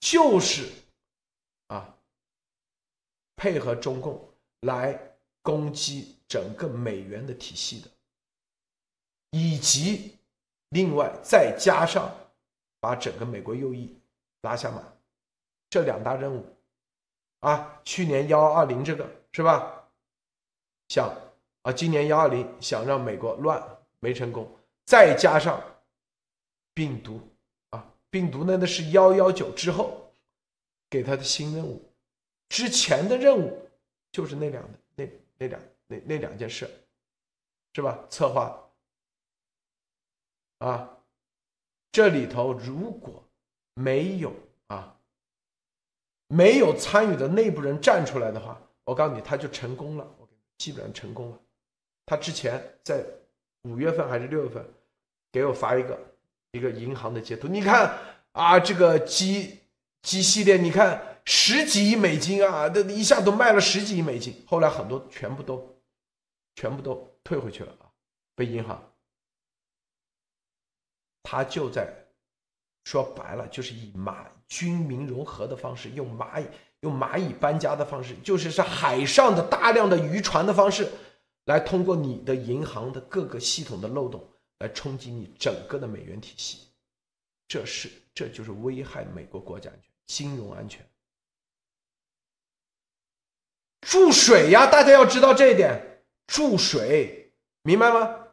[0.00, 0.68] 就是
[1.68, 1.96] 啊，
[3.36, 4.28] 配合中共
[4.60, 4.98] 来
[5.42, 7.88] 攻击整个美元的体系的，
[9.30, 10.16] 以及
[10.70, 12.12] 另外再加上。
[12.78, 13.98] 把整个美国右翼
[14.42, 14.80] 拉下马，
[15.68, 16.55] 这两大任务
[17.40, 19.88] 啊，去年幺二零这个是吧？
[20.88, 21.14] 想
[21.62, 23.62] 啊，今年幺二零想让美国乱
[24.00, 24.48] 没成功，
[24.84, 25.62] 再加上
[26.74, 27.20] 病毒
[27.70, 30.10] 啊，病毒呢那是幺幺九之后
[30.88, 31.82] 给他的新任务，
[32.48, 33.68] 之前的任务
[34.12, 35.08] 就是那两那
[35.38, 36.70] 那两那那两件事，
[37.74, 37.98] 是吧？
[38.08, 38.70] 策划
[40.58, 40.92] 啊。
[41.92, 43.24] 这里头如果
[43.72, 44.30] 没有
[44.66, 44.95] 啊，
[46.28, 50.06] 没有参与的内部人站出来的话，我告诉你，他就成功了，
[50.58, 51.38] 基本上成功了。
[52.04, 53.04] 他之前在
[53.62, 54.64] 五月份还是六月份
[55.32, 55.98] 给我发一个
[56.52, 57.48] 一个银行的截图。
[57.48, 57.98] 你看
[58.32, 59.60] 啊，这个 G
[60.02, 65.80] G 系列，你看十几亿美金啊，这一下都卖了十几亿美金，后来很多全部都
[66.54, 67.90] 全部都退回去了啊，
[68.34, 68.92] 被银行。
[71.24, 71.92] 他就在
[72.84, 76.46] 说白了，就是以马军民融合的方式，用蚂蚁
[76.80, 80.88] 用蚂蚁搬家的方式，就是是海上的大量的渔船的方式，
[81.46, 84.28] 来通过你的银行的各个系统的漏洞
[84.58, 86.68] 来冲击你整个的美元体系，
[87.48, 90.84] 这是这就是危害美国国家安全、金融安全。
[93.80, 97.32] 注水呀，大家要知道这一点，注水，
[97.62, 98.26] 明白吗？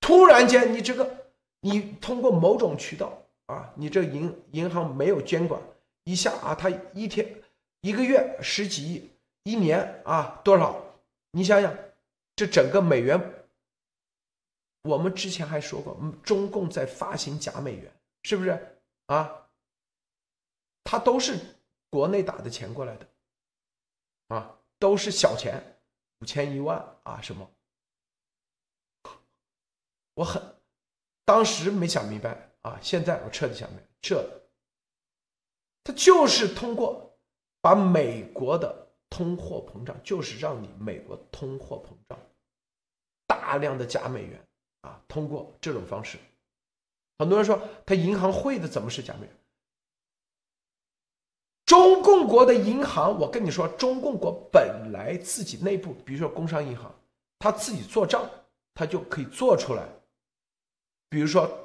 [0.00, 1.18] 突然间，你这个。
[1.64, 3.21] 你通过某种渠道
[3.52, 5.60] 啊，你这银银行没有监管，
[6.04, 7.42] 一下啊，他一天
[7.82, 9.10] 一个月十几亿，
[9.42, 10.82] 一年啊多少？
[11.32, 11.76] 你想想，
[12.34, 13.20] 这整个美元，
[14.82, 17.92] 我们之前还说过，中共在发行假美元，
[18.22, 19.46] 是不是啊？
[20.84, 21.38] 他都是
[21.90, 23.06] 国内打的钱过来的，
[24.28, 25.62] 啊，都是小钱，
[26.20, 27.50] 五千一万啊什么？
[30.14, 30.42] 我很。
[31.24, 34.42] 当时没想明白啊，现在我彻底想明白，这
[35.84, 37.16] 他就是通过
[37.60, 38.74] 把美国的
[39.10, 42.18] 通货膨胀，就是让你美国通货膨胀，
[43.26, 44.40] 大量的假美元
[44.82, 46.18] 啊，通过这种方式，
[47.18, 49.36] 很多人说他银行汇的怎么是假美元？
[51.64, 56.94] 中共国的银行，我跟你说，中共国本来自己内部，比如说工商银行，
[57.38, 58.28] 他自己做账，
[58.74, 59.88] 他就可以做出来。
[61.08, 61.61] 比如说，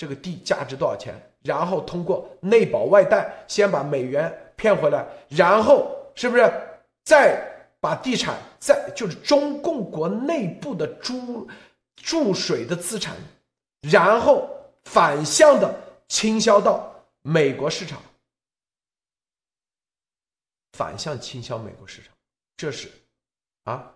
[0.00, 1.14] 这个地价值多少钱？
[1.42, 6.50] 然后通过内保外贷，先把美元骗回来，然后是不是
[7.04, 7.38] 再
[7.80, 11.46] 把地产再就是中共国内部的注
[11.96, 13.14] 注水的资产，
[13.82, 14.48] 然后
[14.84, 15.78] 反向的
[16.08, 18.00] 倾销到美国市场，
[20.72, 22.14] 反向倾销美国市场，
[22.56, 22.90] 这是
[23.64, 23.94] 啊，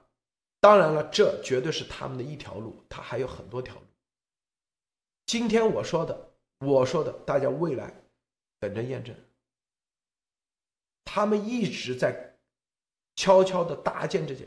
[0.60, 3.80] 当然了，这绝对是他们的一条路，他还有很多条路。
[5.26, 7.92] 今天我说的，我说的，大家未来
[8.60, 9.14] 等着验证。
[11.04, 12.36] 他们一直在
[13.16, 14.46] 悄悄的搭建这些，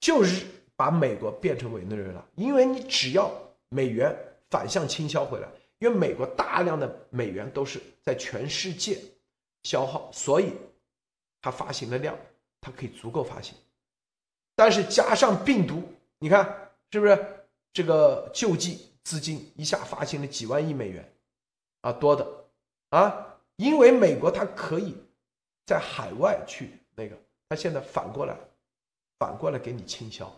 [0.00, 2.24] 就是把美国变成委内瑞拉。
[2.34, 3.30] 因为你只要
[3.68, 4.14] 美元
[4.50, 5.48] 反向倾销回来，
[5.78, 9.00] 因为美国大量的美元都是在全世界
[9.62, 10.52] 消耗，所以
[11.40, 12.18] 它发行的量
[12.60, 13.54] 它可以足够发行。
[14.56, 15.82] 但是加上病毒，
[16.18, 18.87] 你看是不是这个救济？
[19.08, 21.12] 资金一下发行了几万亿美元，
[21.80, 22.28] 啊，多的，
[22.90, 24.94] 啊，因为美国它可以
[25.64, 27.16] 在海外去那个，
[27.48, 28.36] 它现在反过来，
[29.18, 30.30] 反过来给你倾销，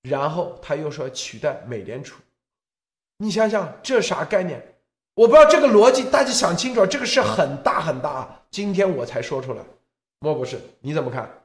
[0.00, 2.18] 然后他又说取代美联储，
[3.18, 4.58] 你想想这啥概念？
[5.12, 9.62] 我不知道这个逻辑，大家想清楚，这个是很大很大啊，今天我才说出来，
[10.20, 11.39] 莫博士你怎么看？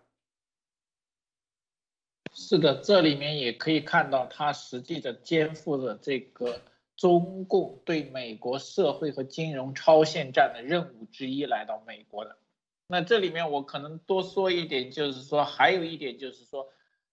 [2.38, 6.60] 是的，这里面也可以看到，他实际的肩负着这个
[6.98, 12.36] 中共对美国社会和金融超限战的任务之一来到美国的。
[12.88, 16.68] 那这里面我可能多说一点，就是说还有一点就是说，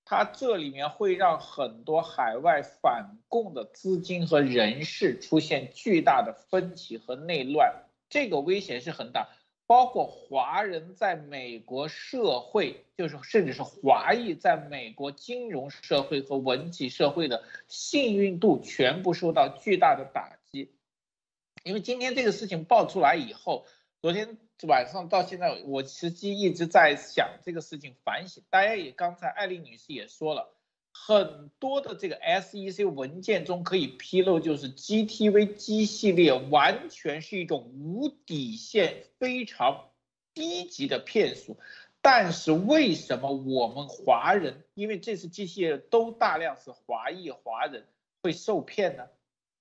[0.05, 9.29] 他这里面会让很多海外反共的资金和人士出现巨大的分歧和内乱，这个危险是很大。
[9.73, 20.75] 包括华人在美国社会，就是甚至是华裔在美国金融社会和文企社会的幸运度全部受到巨大的打击。
[21.65, 23.65] 因为今天这个事情爆出来以后，
[24.03, 24.37] 昨天
[24.69, 28.45] 晚上到现在，我实际一直在想这个事情，反省。
[28.51, 30.55] 大家也刚才艾丽女士也说了。
[30.93, 39.91] 很多的这个 SEC 文件中可以披露，就是 GTV G 系列完全是一种无底线、非常
[40.35, 41.59] 低级的骗术。
[42.01, 47.87] 但是为什么我们华人，因为这次 G 系列都大量是华裔华人
[48.23, 49.07] 会受骗呢？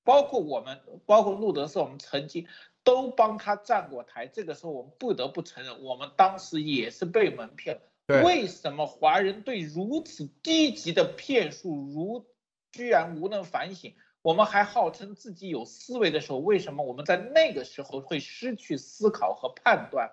[0.03, 2.47] 包括我们，包括路德斯，我们曾经
[2.83, 4.25] 都帮他站过台。
[4.25, 7.81] 这个时候我们不得不承认，我们当时也是被蒙骗了。
[8.23, 12.25] 为什么华人对如此低级的骗术如
[12.71, 13.95] 居然无能反省？
[14.21, 20.11] 我们还号称自己有思维的时候，为什么我们在那个时候会失去思考和判断？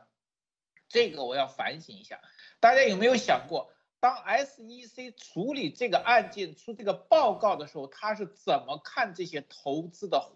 [0.88, 2.20] 这个我要反省一下。
[2.58, 3.70] 大家有没有想过，
[4.00, 10.32] 当 SEC 处理这个案件出这个报告的时候，他是怎么看这些投资的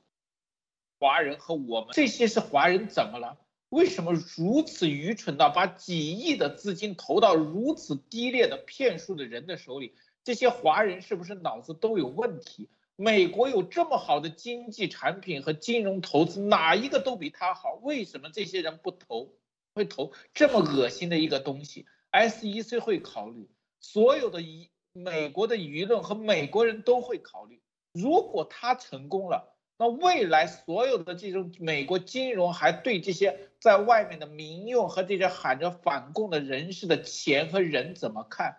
[0.98, 1.90] 华人和我们？
[1.92, 3.38] 这些是华人怎么了？
[3.72, 9.94] 为什么如此愚蠢到把几亿的资金投到如此低劣的骗术的人的手里？
[10.22, 12.68] 这些华人是不是脑子都有问题？
[12.96, 17.72] 美国有这么好的经济产品和金融投资，哪一个都比他好？
[17.82, 19.32] 为什么这些人不投？
[19.74, 23.48] 会投这么恶心的一个东西？SEC 会考虑，
[23.80, 27.62] 所有的舆美国的舆论和美国人都会考虑。
[27.94, 38.58] 如果他成功了，那未来所有的这种美国金融还对这些在外面的民用和这些喊着反共的人士的钱和人怎么看？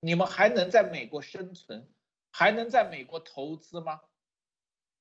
[0.00, 1.88] 你们还能在美国生存？
[2.30, 4.00] 还能在美国投资吗？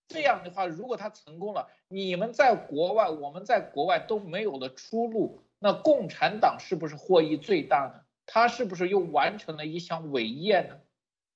[0.08, 8.02] 这样的话，如果他成功了，你们在国外，我们在国外都没有了出路，那共产党是不是获益最大呢？
[8.26, 10.80] 他是不是又完成了一项伟业呢？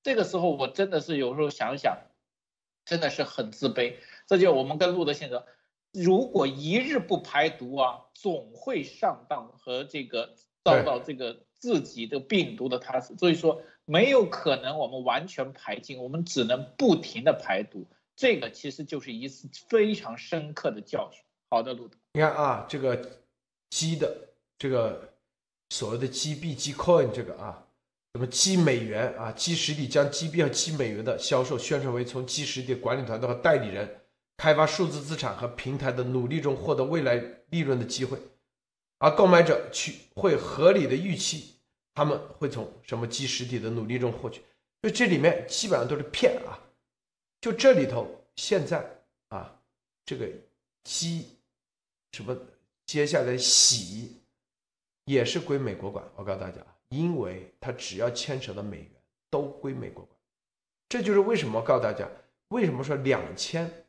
[0.03, 1.97] 这个时候，我真的是有时候想想，
[2.86, 3.95] 真的是很自卑。
[4.28, 5.43] 这就我们跟路德先生，
[5.91, 13.17] 如果一日不排毒啊，总会上当和这个遭到这个自己的病毒的他死。
[13.17, 13.61] 所以说。
[13.89, 17.88] 没有可能，我们完全排尽，我们只能不停的排毒。
[18.17, 21.23] 这个其实就是一次非常深刻的教训。
[21.49, 23.01] 好的，路德，你看啊，这个
[23.69, 24.13] 鸡的
[24.57, 25.13] 这个
[25.69, 27.65] 所谓的基币、基 coin 这个啊，
[28.15, 34.01] 什么基美元啊，基实体将基币和基美元的销售宣传为从基实体管理团队和代理人
[34.38, 37.15] 开发数字资产和平台的努力中获得未来
[37.49, 38.17] 利润的机会，
[38.99, 41.55] 而购买者去会合理的预期。
[41.95, 44.43] 他们会从什么基实体的努力中获取？
[44.83, 46.53] 就这里面基本上都是骗啊！
[47.41, 48.88] 就这里头现在
[49.29, 49.59] 啊，
[50.05, 50.29] 这个
[50.83, 51.25] 基
[52.11, 52.38] 什么
[52.85, 54.21] 接下来洗
[55.05, 56.07] 也是归美国管。
[56.15, 58.91] 我告诉大家，因为它只要牵扯到美元，
[59.31, 60.15] 都归美国管。
[60.88, 62.07] 这就是为什么告诉大家，
[62.49, 63.86] 为什么说两千？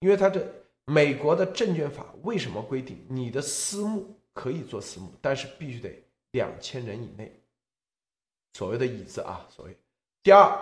[0.00, 0.46] 因为它这
[0.86, 6.02] 美国的证券法为什么规定你的私募可以做私募，但是必须得。
[6.34, 7.32] 两千人以内，
[8.54, 9.78] 所谓的椅子啊，所谓。
[10.20, 10.52] 第二，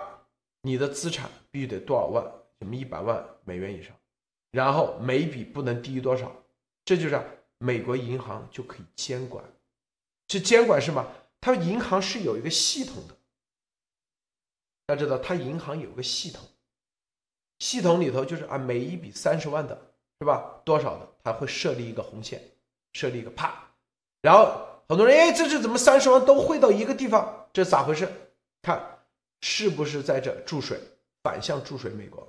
[0.60, 2.22] 你的资产必须得多少万，
[2.58, 3.96] 什么一百万美元以上，
[4.50, 6.30] 然后每笔不能低于多少，
[6.84, 7.18] 这就是
[7.56, 9.42] 美国银行就可以监管。
[10.26, 11.10] 这监管是吗？
[11.40, 13.16] 它银行是有一个系统的，
[14.84, 16.46] 大家知道，它银行有个系统，
[17.62, 19.80] 系统里头就是啊，每一笔三十万的
[20.18, 20.60] 是吧？
[20.64, 22.42] 多少的，它会设立一个红线，
[22.92, 23.54] 设立一个啪，
[24.20, 24.68] 然后。
[24.88, 27.46] 很多人哎，这是怎么三十万都汇到一个地方？
[27.50, 28.06] 这咋回事？
[28.60, 28.98] 看
[29.40, 30.78] 是不是在这注水，
[31.22, 32.28] 反向注水美国？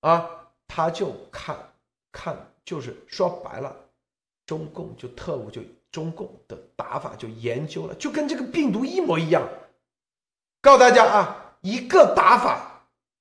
[0.00, 0.28] 啊，
[0.68, 1.56] 他就看
[2.12, 3.74] 看，就是说白了，
[4.44, 9.48] 中共就特务就中共的打法就研究了，就跟这个病毒一模一样。
[10.60, 12.73] 告诉大家啊，一个打法，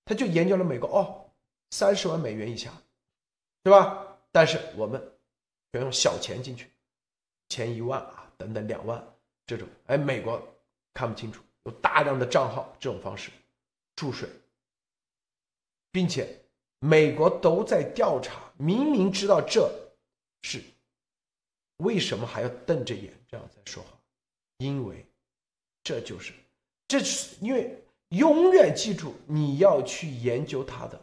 [0.05, 1.31] 他就研究了美国哦，
[1.71, 2.71] 三十万美元以下，
[3.63, 4.17] 是吧？
[4.31, 5.01] 但是我们
[5.71, 6.71] 要用小钱进去。
[7.49, 9.05] 钱一万啊，等等两万
[9.45, 10.41] 这种，哎，美国
[10.93, 13.29] 看不清楚，有大量的账号这种方式
[13.95, 14.27] 注水，
[15.91, 16.27] 并且
[16.79, 19.71] 美国都在调查，明明知道这
[20.41, 20.63] 是
[21.77, 23.89] 为什么还要瞪着眼这样在说话？
[24.57, 25.05] 因为
[25.83, 26.33] 这就是，
[26.87, 27.82] 这是因为
[28.13, 30.99] 永远记住你要去研究他的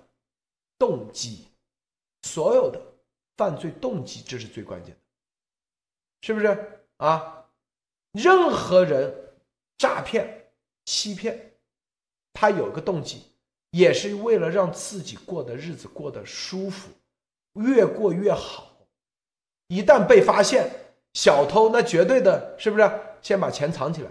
[0.79, 1.47] 动机，
[2.23, 2.81] 所有的
[3.37, 5.01] 犯罪动机，这是最关键的。
[6.23, 7.47] 是不是啊？
[8.13, 9.33] 任何人
[9.79, 10.53] 诈骗、
[10.85, 11.53] 欺骗，
[12.33, 13.25] 他有个动机，
[13.71, 16.91] 也是为了让自己过的日子过得舒服，
[17.55, 18.71] 越过越好。
[19.69, 22.91] 一旦被发现，小偷那绝对的，是不是
[23.21, 24.11] 先把钱藏起来，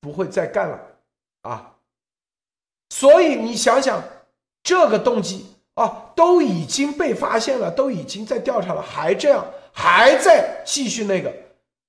[0.00, 0.91] 不会再干了
[1.42, 1.76] 啊？
[2.90, 4.02] 所以你想想，
[4.62, 9.44] 这个动机啊，都已经被发现了，都已经在调查了，还这样。
[9.74, 11.34] 还在继续那个，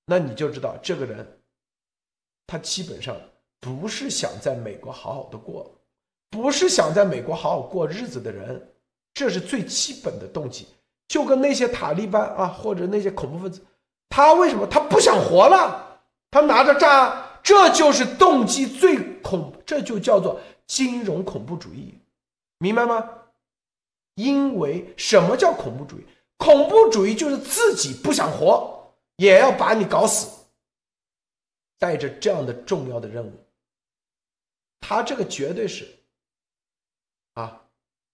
[0.06, 1.38] 那你就知道这个人，
[2.48, 3.14] 他基本上
[3.60, 5.70] 不是想在美国好好的过，
[6.30, 8.74] 不是想在美国好好过日子的人，
[9.14, 10.66] 这是最基本的动机。
[11.10, 13.62] 就跟那些塔利班啊，或者那些恐怖分子，
[14.08, 16.00] 他为什么他不想活了？
[16.32, 21.94] 他拿着炸，这就是动机最恐，这就叫做金融恐怖主义，
[22.58, 23.08] 明白吗？
[24.16, 26.06] 因为什么叫恐怖主义？
[26.38, 30.46] 恐怖主义就是自己不想活，也要把你搞死，
[31.78, 33.32] 带着这样的重要的任务。
[34.80, 35.88] 他这个绝对是，
[37.34, 37.66] 啊，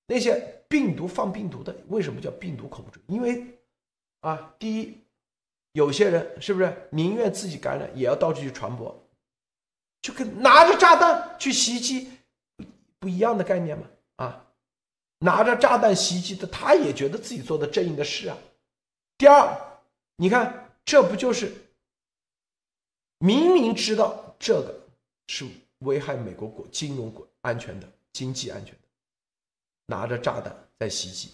[0.06, 3.04] 那些病毒放病毒的，为什么叫病毒恐怖主义？
[3.08, 3.46] 因为，
[4.22, 4.98] 啊，第一，
[5.74, 8.96] 有些人是不是宁愿自己感染，也要到处去传播，
[10.02, 12.12] 就跟拿着炸弹去袭击，
[13.00, 13.88] 不一样的概念吗？
[14.18, 14.46] 啊。
[15.22, 18.38] 拿着炸弹袭击的，他也觉得自己做的正义的事啊。
[19.18, 19.54] 第二，
[20.16, 21.54] 你看，这不就是
[23.18, 24.88] 明明知道这个
[25.28, 25.46] 是
[25.80, 28.82] 危害美国国金融国安全的，经济安全的，
[29.88, 31.32] 拿着炸弹在袭击，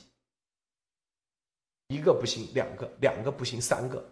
[1.90, 4.04] 一个不行，两个，两个不行，三个，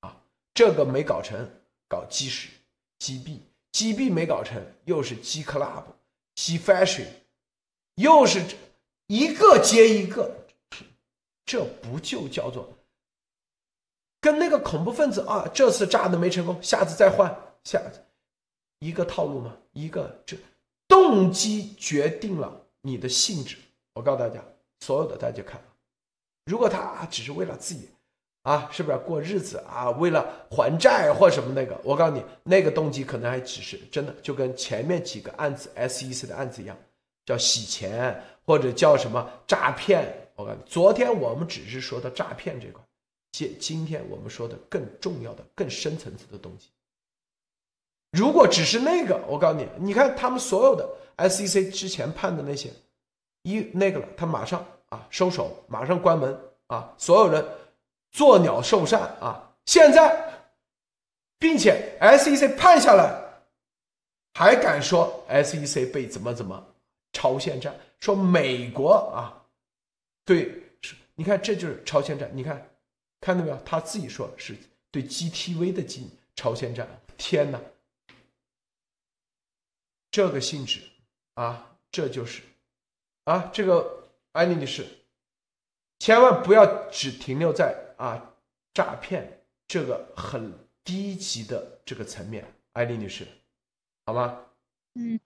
[0.00, 0.14] 啊，
[0.52, 1.50] 这个没搞成，
[1.88, 2.50] 搞基石、
[2.98, 3.42] 基币，
[3.74, 7.08] 基币没搞成，又是 G Club，G fashion，
[7.96, 8.40] 又是
[9.08, 10.32] 一个接一个，
[11.44, 12.72] 这不就叫做
[14.20, 15.50] 跟那个恐怖分子啊？
[15.52, 17.82] 这次炸的没成功，下次再换，下
[18.78, 19.56] 一个套路吗？
[19.72, 20.36] 一个这。
[20.86, 23.56] 动机决定了你的性质。
[23.94, 24.40] 我告诉大家，
[24.78, 25.60] 所有的大家看，
[26.44, 27.88] 如果他只是为了自己，
[28.44, 29.90] 啊，是不是过日子啊？
[29.92, 31.74] 为了还债或什么那个？
[31.82, 36.76] 我告诉你，那个动机可能还只是真的，就跟前面几个案子 SEC 的案子一样，
[37.24, 40.14] 叫洗钱或者叫什么诈骗。
[40.36, 42.82] 我告诉你，昨天我们只是说的诈骗这块，
[43.32, 46.68] 今今天我们说的更重要的、更深层次的动机。
[48.12, 52.70] 如果只是那个，我告诉你，你看他们所有的 SEC 之前判的那些，
[53.42, 57.42] 一那个了，他马上啊收手，马上关门啊，所有人
[58.14, 59.54] 作鸟兽散啊。
[59.66, 60.48] 现在，
[61.38, 63.22] 并且 SEC 判下来，
[64.32, 66.74] 还敢说 SEC 被怎么怎么
[67.12, 67.74] 超限战？
[68.00, 69.44] 说美国啊，
[70.24, 70.62] 对，
[71.14, 72.30] 你看这就是超限战。
[72.34, 72.70] 你看
[73.20, 73.56] 看到没有？
[73.64, 74.56] 他自己说是
[74.90, 76.88] 对 GTV 的进超限战。
[77.16, 77.60] 天哪！
[80.10, 80.80] 这个性质
[81.34, 82.42] 啊，这就是
[83.24, 84.86] 啊，这个安妮女士，
[85.98, 87.74] 千万不要只停留在
[88.04, 88.34] 啊
[88.74, 90.52] 诈骗这个很
[90.84, 93.26] 低级的这个层面，艾丽女士，
[94.04, 94.44] 好吗？
[94.94, 95.18] 嗯，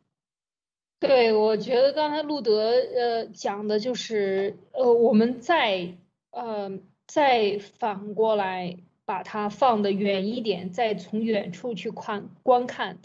[1.01, 5.97] 对，我觉得刚才路德呃讲的就是呃，我们再
[6.31, 6.71] 呃
[7.07, 12.99] 再反过来把它放的远一点，再从远处去看观看。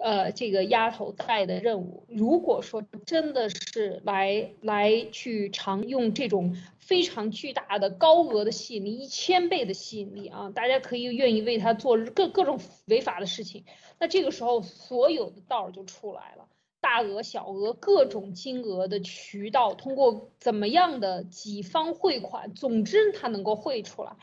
[0.00, 13.64] 呃，这个丫头带的任务，如果说真的是来来去常用这种非常巨大的高额的吸引力，一千倍的吸引力啊，大家可以愿意为他做各各种违法的事情，
[14.00, 16.48] 那这个时候所有的道儿就出来了，
[16.80, 24.16] 大额小额各种金额的渠道，通过怎么样的几方汇款，总之他能够汇出来，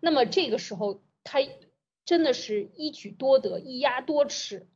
[0.00, 1.40] 那么这个时候他
[2.04, 4.68] 真的是一举多得，一鸭多吃。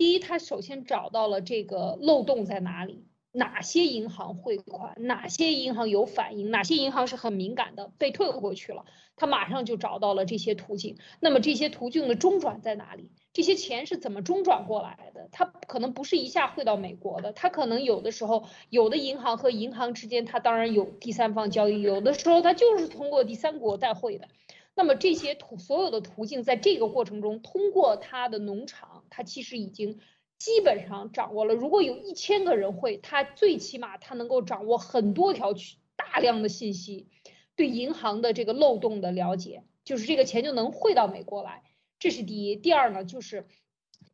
[0.00, 10.96] 第一，他首先找到了这个漏洞在哪里，哪些银行汇款，哪些银行有反应，哪些银行是很敏感的被退回去了，他马上就找到了这些途径。
[11.20, 13.10] 那么这些途径的中转在哪里？
[13.34, 15.28] 这些钱是怎么中转过来的？
[15.32, 24.28] 他可能不是一下汇到美国的，他可能有的时候有的银行和银行之间，他当然有第三方交易，有的时候他就是通过第三国代汇的。
[24.74, 29.98] 那么这些途所有的途径，在这个过程中，通过他的农场，他其实已经
[30.38, 31.54] 基本上掌握了。
[31.54, 37.08] 如果有一千个人会，他最起码他能够掌握很多条渠大量的信息，
[37.56, 41.62] 对银行的这个漏洞的了解，就是这个钱就能汇到美国来。
[41.98, 42.56] 这是第一。
[42.56, 43.46] 第二呢，就是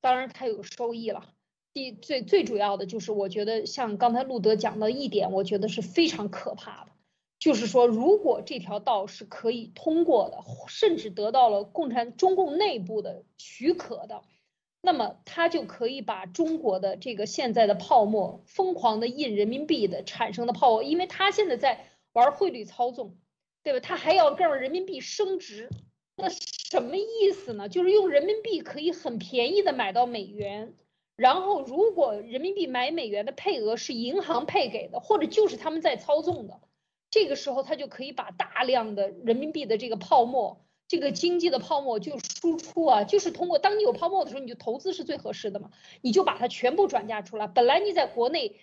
[0.00, 1.32] 当然他有收益了。
[1.72, 6.90] 第最最主要的就是，我觉得像刚才路德讲的一点，我觉得是非常可怕的。
[7.38, 14.22] 就是说，如果这条道是可以通过的，甚至得到了共产中共内部的许可的，
[14.86, 23.16] 那么他就可以把中国的这个现在的泡沫，疯狂的印人民币的产生的泡沫，因为他现在在玩汇率操纵，
[23.64, 23.80] 对吧？
[23.80, 25.68] 他还要让人民币升值，
[26.14, 27.68] 那什么意思呢？
[27.68, 30.74] 就是用人民币可以很便宜的买到美元，
[31.16, 36.60] 然后如果人民币买美元的配额是银行配给的，或者就是他们在操纵的。
[37.10, 47.46] 这个时候，他就可以把大量的人民币的这个泡沫，这个经济的泡沫就输出啊，就是通过当你有泡沫的时候，你就投资是最合适的嘛，你就把它全部转嫁出来。
[47.46, 48.56] 本来你在国内，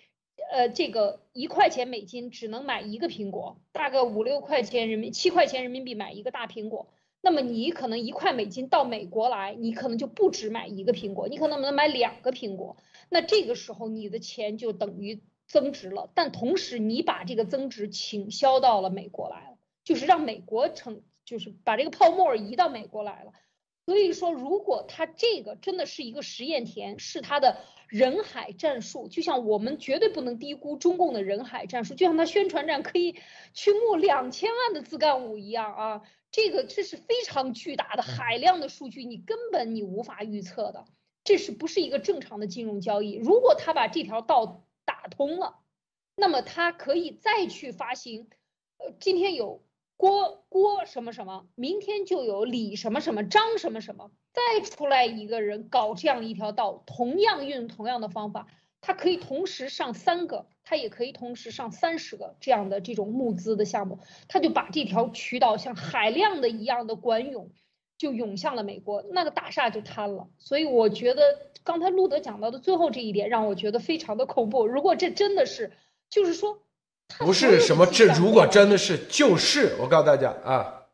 [0.50, 6.88] 呃，这个一块钱美金只能买一个苹果，大概五六块钱人民七块钱人民币买一个大苹果，
[7.20, 12.76] 那么你可能一块美金到美国来，你可能就不止买一个苹果，你可能能买两个苹果，
[13.08, 15.22] 那这个时候你的钱就等于。
[15.46, 23.32] 增值了，但同时你把这个增值倾销到了美国来了，就是让美国成，就是把这个泡沫移到美国来了。
[23.86, 33.16] 所以说，如果他这个真的是一个实验田，是他的人海战术，就像我们绝对不能低估中共的人海战术，就像他宣传战可以
[33.52, 40.86] 去募两千万的自干五一样啊，这个这是非常巨大的海量的数据，你根本你无法预测的，
[41.24, 43.14] 这是不是一个正常的金融交易？
[43.16, 44.60] 如果他把这条道。
[44.86, 45.60] 打通了，
[46.14, 48.28] 那么他可以再去发行，
[48.76, 49.62] 呃，今天有
[50.04, 58.46] 郭郭什么什么，明天就有李什么什么张什么什么，再出来一个人搞这样一条道，同样运用同样的方法，
[58.82, 63.98] 他可以同时上三个，他也可以同时上三十个这样的这种募资的项目，
[64.28, 67.50] 他就把这条渠道像海量的一样的管涌，
[67.96, 70.28] 就涌向了美国，那个大厦就瘫了。
[70.36, 71.22] 所以我觉得
[71.62, 74.66] 刚才路德讲到的最后这一点，让我觉得非常的恐怖。
[74.66, 75.72] 如果这真的是，
[76.10, 76.58] 就是说，
[77.18, 80.86] 不是什么这，如果真的是，就是我告诉大家啊，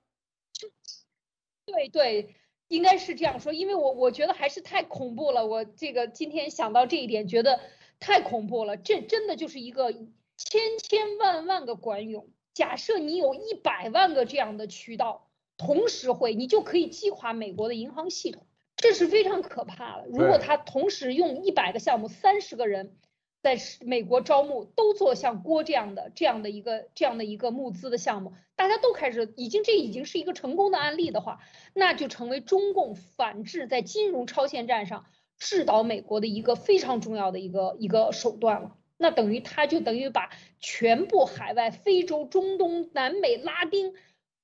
[1.66, 2.34] 对对。
[2.68, 5.44] 应该是这样说，因为我我觉得还是太恐怖了。
[5.44, 7.59] 我这个今天想到这一点，觉得
[7.98, 8.76] 太恐怖了。
[8.76, 12.28] 这真的就是一个千千万万个管涌。
[12.55, 15.26] 假设你有一百万个这样的渠道
[15.56, 20.06] 同时会，你就可以击垮美国的银行系统，这是非常可怕的。
[20.06, 22.97] 如果他同时用一百个项目，三十个人。
[23.42, 31.40] 在美国招募都做像郭这样的这样的一个这样的一个募资的项目，大家都开始已经这已经是一个成功的案例的话，
[31.72, 35.06] 那就成为中共反制在金融超限战上
[35.38, 38.76] 制导美国的一个非常重要的一个一个手段了。
[38.98, 40.28] 那等于他就等于把
[40.60, 43.94] 全部海外、非洲、中东、南美、拉丁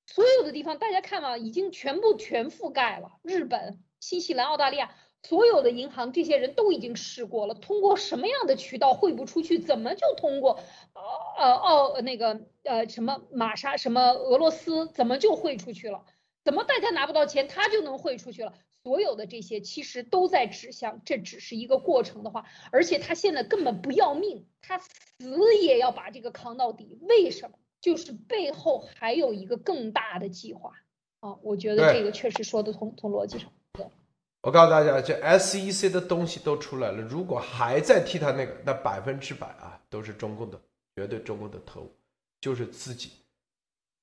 [0.06, 3.18] 所有的地方，大家看嘛，已经全部全覆盖了。
[3.22, 4.94] 日本、新西兰、澳大利亚。
[5.28, 9.58] 所有的银行，这些人都已经试过了，通过什么样的渠道汇不出去？
[9.58, 10.60] 怎么就通过？
[10.94, 11.02] 呃
[11.36, 16.04] 呃奥那个呃什么玛莎什么俄罗斯怎么就汇出去了？
[16.44, 18.54] 怎么大家拿不到钱，他就能汇出去了？
[18.84, 26.98] 所有的这些其实都在指向，这只是一个过程的话，而且他现在根本不要命，他死也要把这个扛到底。
[27.02, 27.58] 为什么？
[27.80, 30.72] 就是背后还有一个更大的计划
[31.20, 31.36] 啊！
[31.42, 33.52] 我觉得这个确实说得通，从逻辑上。
[34.46, 40.60] 我告诉大家，这 SEC 的东西都出来了，如果还在替他那个，那百分之百啊都是中共的，
[40.94, 41.92] 绝对中共的特务，
[42.40, 43.10] 就是自己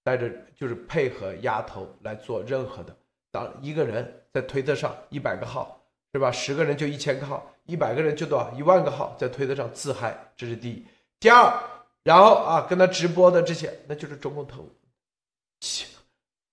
[0.04, 2.94] 带着，就是配合丫头来做任何的。
[3.32, 6.30] 当一个人在推特上一百个号是吧？
[6.30, 10.86] 十个人就一千个号，一百个人就多少一万个号在推特上自嗨，这是第一。
[11.22, 11.58] 第二，
[12.04, 14.70] 然后啊跟他直播的这些，那就是中共特务，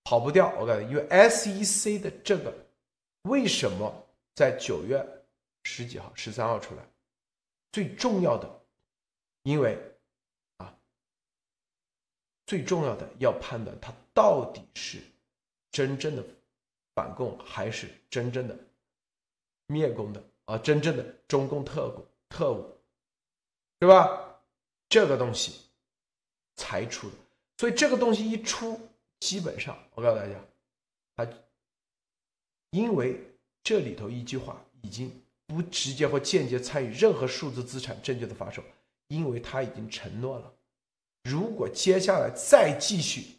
[0.05, 0.53] 跑不掉。
[0.57, 2.53] 我感觉，因为 SEC 的这个。
[3.23, 5.05] 为什么在九月
[5.63, 6.83] 十几号、十三号出来？
[7.71, 8.65] 最重要的，
[9.43, 9.77] 因为
[10.57, 10.75] 啊，
[12.45, 15.01] 最重要的要判断他到底是
[15.71, 16.25] 真正的
[16.95, 18.57] 反共还是真正的
[19.67, 22.77] 灭共的啊，真正的中共特工特务，
[23.79, 24.41] 对吧？
[24.89, 25.61] 这个东西
[26.55, 27.15] 才出的，
[27.57, 28.79] 所以这个东西一出，
[29.19, 30.33] 基本上我告诉大家，
[31.15, 31.27] 他。
[32.71, 33.21] 因为
[33.63, 38.63] 这里头一句话已经不直接或间接参与任何数字资产证券的发售，
[39.07, 40.53] 因为他已经承诺了，
[41.23, 43.35] 如果接下来再继续，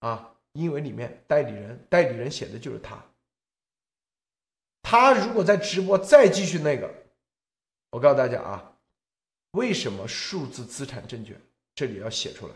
[0.00, 3.02] 啊，因为里面代理人代理人写的就是他，
[4.82, 6.92] 他如果在直播再继续那个，
[7.90, 8.78] 我告诉大家啊，
[9.52, 11.40] 为什么数字资产证券
[11.74, 12.54] 这里要写出来？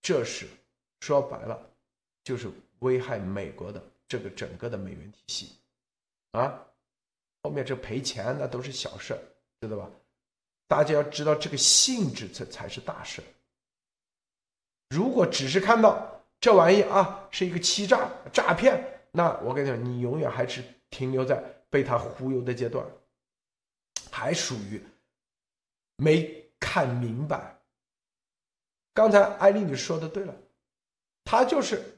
[0.00, 0.46] 这是
[1.00, 1.70] 说白了，
[2.22, 2.48] 就是
[2.78, 3.89] 危害美国的。
[4.10, 5.52] 这个整个的美元体系，
[6.32, 6.66] 啊，
[7.44, 9.16] 后面这赔钱那都是小事
[9.60, 9.88] 知道吧？
[10.66, 13.22] 大家要知道这个性质，这才是大事
[14.88, 20.60] 如果只是看到这玩意啊是一个欺诈诈骗，那我跟你讲，你永远还是
[20.90, 22.84] 停留在被他忽悠的阶段，
[24.10, 24.82] 还属于
[25.98, 27.56] 没看明白。
[28.92, 30.34] 刚才艾丽你说的对了，
[31.22, 31.89] 他就是。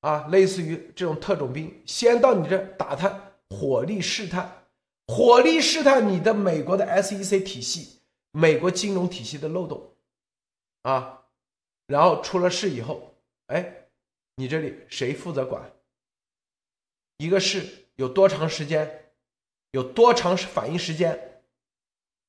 [0.00, 4.66] 啊，类似于这种特种兵，先到你这打探，火力试探，
[5.06, 8.00] 火力试探你的美国的 SEC 体系，
[8.30, 9.94] 美国金融体系的漏洞，
[10.82, 11.24] 啊，
[11.86, 13.14] 然后出了事以后，
[13.48, 13.88] 哎，
[14.36, 15.70] 你这里谁负责管？
[17.18, 19.12] 一个是有多长时间，
[19.72, 21.42] 有多长反应时间，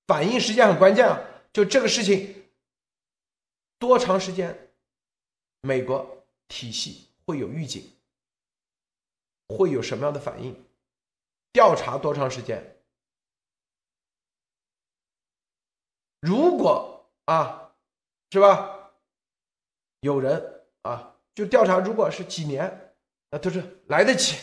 [0.07, 1.22] 反应时间很关键啊，
[1.53, 2.43] 就这个事情
[3.80, 4.73] 多长时间，
[5.61, 7.07] 美国体系。
[7.32, 7.90] 会有预警，
[9.48, 10.53] 会有什么样的反应？
[11.53, 12.76] 调查多长时间？
[16.20, 17.74] 如果啊，
[18.32, 18.91] 是吧？
[20.02, 22.95] 有人啊，就调查，如果是几年，
[23.30, 24.36] 那都是来得及。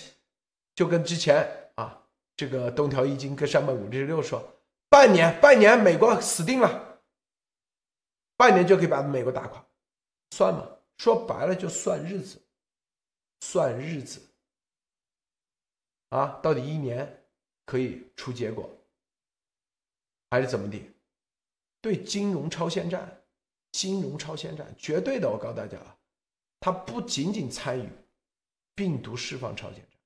[0.75, 2.07] 就跟之前啊，
[2.37, 4.43] 这个东条一经跟山本五十六说，
[4.89, 7.03] 半年，半年，美国死定了，
[8.39, 9.63] 半年就可以把美国打垮，
[10.31, 10.67] 算嘛？
[10.97, 12.41] 说白了就算日子。
[13.41, 14.21] 算日子
[16.11, 17.25] 啊，到底一年
[17.65, 18.69] 可以出结果，
[20.31, 20.83] 还是怎么的？
[21.81, 23.23] 对金融超限战，
[23.73, 25.31] 金融超限战，绝对的！
[25.31, 25.97] 我告诉大家啊，
[26.59, 27.89] 他不仅仅参与
[28.75, 29.99] 病毒释放超限战，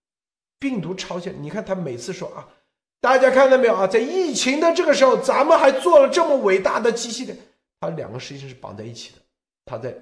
[0.58, 2.48] 病毒超限，你看他每次说啊，
[3.00, 3.86] 大家看到没有啊？
[3.86, 7.34] 在疫情的这个时候，咱们还做了这么伟大的机器的，
[7.80, 9.22] 它两个事情是绑在一起的，
[9.64, 9.96] 它在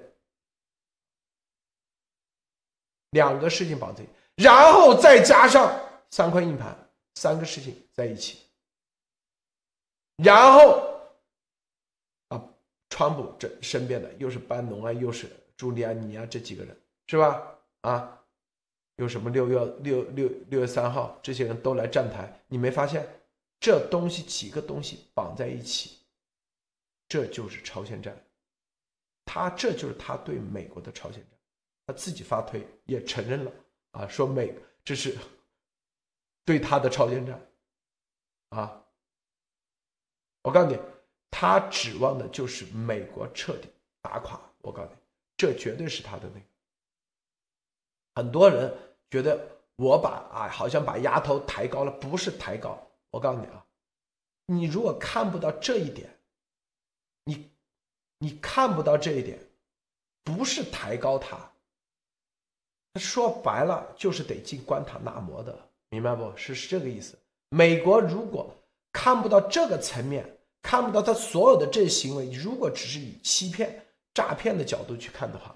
[3.11, 4.03] 两个事情绑在，
[4.35, 5.79] 然后再加上
[6.09, 6.75] 三块硬盘，
[7.15, 8.39] 三个事情在一起，
[10.17, 10.99] 然后
[12.27, 12.43] 啊，
[12.89, 16.75] 川普这身边的又是班农啊，又是朱利安尼啊，这几个人
[17.07, 17.41] 是吧？
[17.81, 18.17] 啊。
[18.97, 23.07] 有什么六月六六六月三号，这些人都来站台，你没发现
[23.59, 25.97] 这东西几个东西绑在一起，
[27.07, 28.15] 这就是朝鲜战，
[29.25, 31.39] 他这就是他对美国的朝鲜战，
[31.85, 33.51] 他自己发推也承认了
[33.91, 34.53] 啊，说美
[34.83, 35.17] 这是
[36.45, 37.51] 对他的朝鲜战，
[38.49, 38.83] 啊，
[40.43, 40.79] 我告诉你，
[41.29, 43.69] 他指望的就是美国彻底
[44.01, 44.97] 打垮，我告诉你，
[45.37, 46.45] 这绝对是他的那个，
[48.15, 48.73] 很多人。
[49.11, 49.45] 觉得
[49.75, 52.81] 我把啊，好像把丫头抬高了，不是抬高。
[53.09, 53.67] 我告诉你啊，
[54.45, 56.17] 你如果看不到这一点，
[57.25, 57.51] 你
[58.19, 59.37] 你看不到这一点，
[60.23, 61.50] 不是抬高他。
[62.99, 65.57] 说白了就是得进关塔那摩的，
[65.89, 66.31] 明白不？
[66.35, 67.17] 是是这个意思。
[67.49, 68.53] 美国如果
[68.91, 70.25] 看不到这个层面，
[70.61, 75.55] 看不到他所有的这些行为，如果只是以欺骗、诈骗的角度去看的话。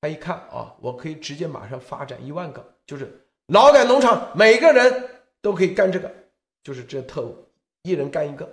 [0.00, 6.08] 他一看啊，我可以直接马上发展一万个，就是劳改农场，每个人都可以干这个，
[6.62, 7.36] 就是这特务，
[7.82, 8.48] 一人干一个，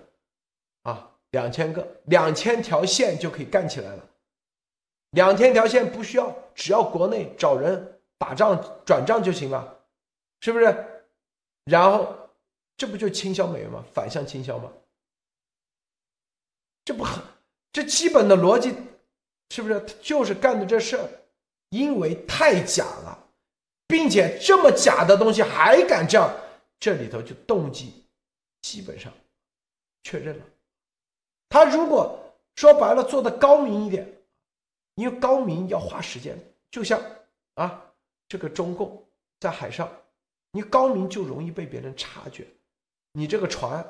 [0.81, 4.09] 啊，两千个，两千条线就可以干起来了，
[5.15, 9.79] 两千条线不需要，只要国内找人打仗转账就行了，
[10.41, 11.03] 是不是？
[11.63, 12.15] 然后
[12.77, 13.83] 这不就倾销美元吗？
[13.93, 14.71] 反向倾销吗？
[16.83, 17.23] 这不很，
[17.71, 18.75] 这基本的逻辑，
[19.49, 19.83] 是不是？
[20.01, 21.09] 就是干的这事儿。
[21.69, 23.27] 因为太假了，
[23.87, 26.33] 并且这么假的东西还敢这样，
[26.79, 28.05] 这里头就动机
[28.61, 29.11] 基本上
[30.03, 30.45] 确认了。
[31.49, 32.17] 他如果
[32.55, 34.07] 说白了做的高明一点，
[34.95, 36.37] 因为高明要花时间，
[36.71, 37.01] 就像
[37.53, 37.83] 啊
[38.27, 39.05] 这个中共
[39.39, 39.89] 在海上，
[40.51, 42.45] 你高明就容易被别人察觉，
[43.13, 43.85] 你这个船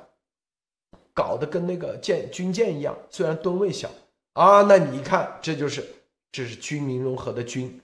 [1.13, 3.89] 搞得跟那个舰军舰一样，虽然吨位小
[4.33, 5.85] 啊，那你一看这就是。
[6.31, 7.79] 这是军民融合的军，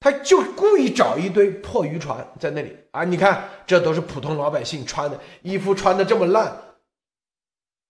[0.00, 3.04] 他就故意找一堆破渔船在那里啊！
[3.04, 6.52] 你看，这都是普通老百姓穿的衣服，穿的这么烂，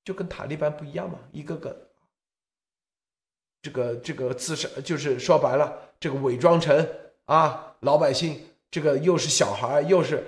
[0.04, 1.18] 就跟塔利班不一样嘛！
[1.32, 1.91] 一个个，
[3.62, 6.86] 这个这个自杀，就是说白了，这个伪装成
[7.24, 8.39] 啊老百姓，
[8.70, 10.26] 这个又是小孩，又是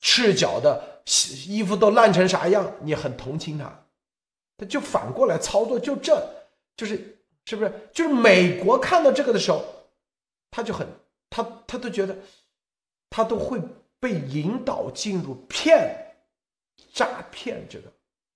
[0.00, 1.02] 赤脚的，
[1.46, 3.86] 衣服都烂成啥样，你很同情他，
[4.56, 6.26] 他就反过来操作，就这
[6.76, 7.12] 就是。
[7.48, 7.72] 是不是？
[7.92, 9.64] 就是美国看到这个的时候，
[10.50, 10.84] 他就很，
[11.30, 12.18] 他他都觉得，
[13.08, 13.60] 他都会
[14.00, 16.16] 被引导进入骗、
[16.92, 17.92] 诈骗这个，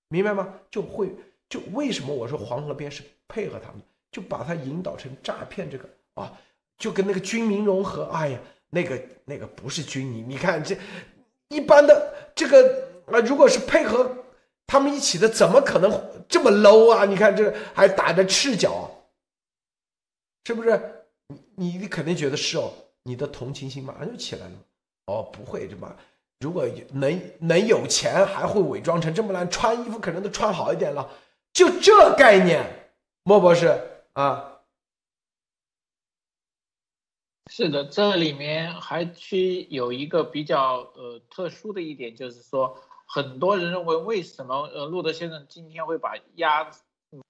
[0.07, 0.53] 明白吗？
[0.69, 1.13] 就会
[1.49, 3.81] 就为什么我说黄河边是配合他们，
[4.11, 6.31] 就把他引导成诈骗这个啊，
[6.77, 8.39] 就跟那个军民融合，哎呀，
[8.69, 10.77] 那个那个不是军你你看这
[11.49, 14.13] 一般的这个啊，如果是配合
[14.67, 15.91] 他们一起的，怎么可能
[16.29, 17.05] 这么 low 啊？
[17.05, 18.89] 你看这还打着赤脚。
[20.45, 22.73] 是不是你你你肯定觉得是哦，
[23.03, 24.53] 你的同情心马上就起来了。
[25.05, 25.95] 哦，不会这么，
[26.39, 31.07] 如果能能有钱，还会伪装成这么烂，穿衣服可能都穿好一点了。
[31.53, 32.65] 就这概念，
[33.23, 33.79] 莫博士
[34.13, 34.59] 啊，
[37.49, 46.71] 是的，这里面还去有一个比较呃特殊的一点，就是说，很多人认为为什么呃路德先生今天会把压。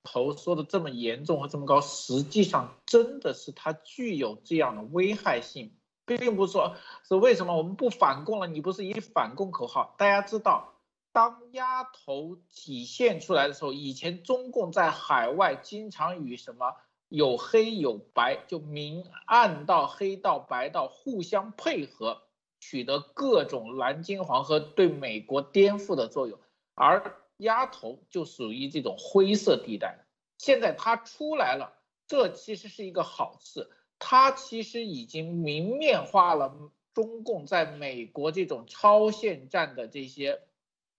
[0.04, 5.76] 头说的这么严重和这么高，实际上真的是它具有这样的危害性，
[6.06, 8.46] 并不是说是为什么我们不反共了？
[8.46, 9.96] 你不是以反共口号？
[9.98, 10.71] 大家知道，
[11.14, 16.76] 当鸭头体现出来的时候，以前中共在海外经常与什么
[17.10, 22.22] 有黑有白，就明暗道、黑道、白道互相配合，
[22.60, 26.40] 取得各种蓝金黄和对美国颠覆的作用，
[26.76, 27.18] 而。
[27.42, 30.06] 鸭头就属于这种灰色地带，
[30.38, 31.74] 现在它出来了，
[32.06, 33.68] 这其实是一个好事，
[33.98, 36.56] 它其实已经明面化了
[36.94, 40.44] 中共在美国这种超限战的这些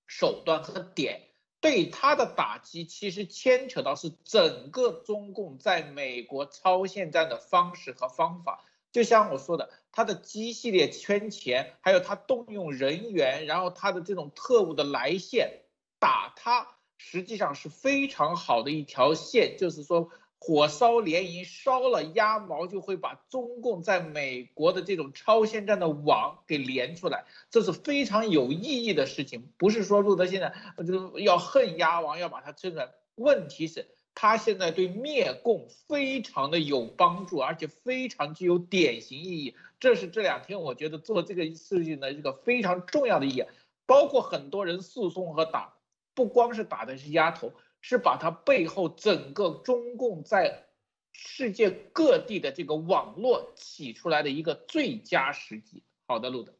[0.06, 1.22] 手段和点，
[1.60, 15.60] 对他的打击其实牵扯到是整个中共在美国超限战的方式和方法，就像我说的，他的 G 系列圈钱，还有他动用人员，然后他的这种特务的来线。
[15.98, 16.66] 打他
[16.98, 20.10] 实际上是非常好的一条线，就是说
[20.44, 29.48] 火烧连营，烧了鸭毛就会把中共在美国的这种超限战的网给连出来，这是非常有意义的事情。
[29.56, 30.52] 不是说路德现在
[30.84, 32.90] 就要恨鸭王，要把它吃出来。
[33.14, 33.86] 问题是，
[34.16, 39.54] 他现在对灭共非常的有帮助，而且非常具有典型意义。
[39.78, 43.44] 这是这两天我觉得做这个事情的一个非常重要的意义。
[43.86, 45.74] 包括很多人诉讼和打，
[46.14, 47.52] 不光是打的是鸭头。
[47.82, 50.64] 是把它背后整个中共在
[51.12, 55.82] 世界各地的这个网络起出来的一个最佳时机。
[56.06, 56.54] 好的，路德，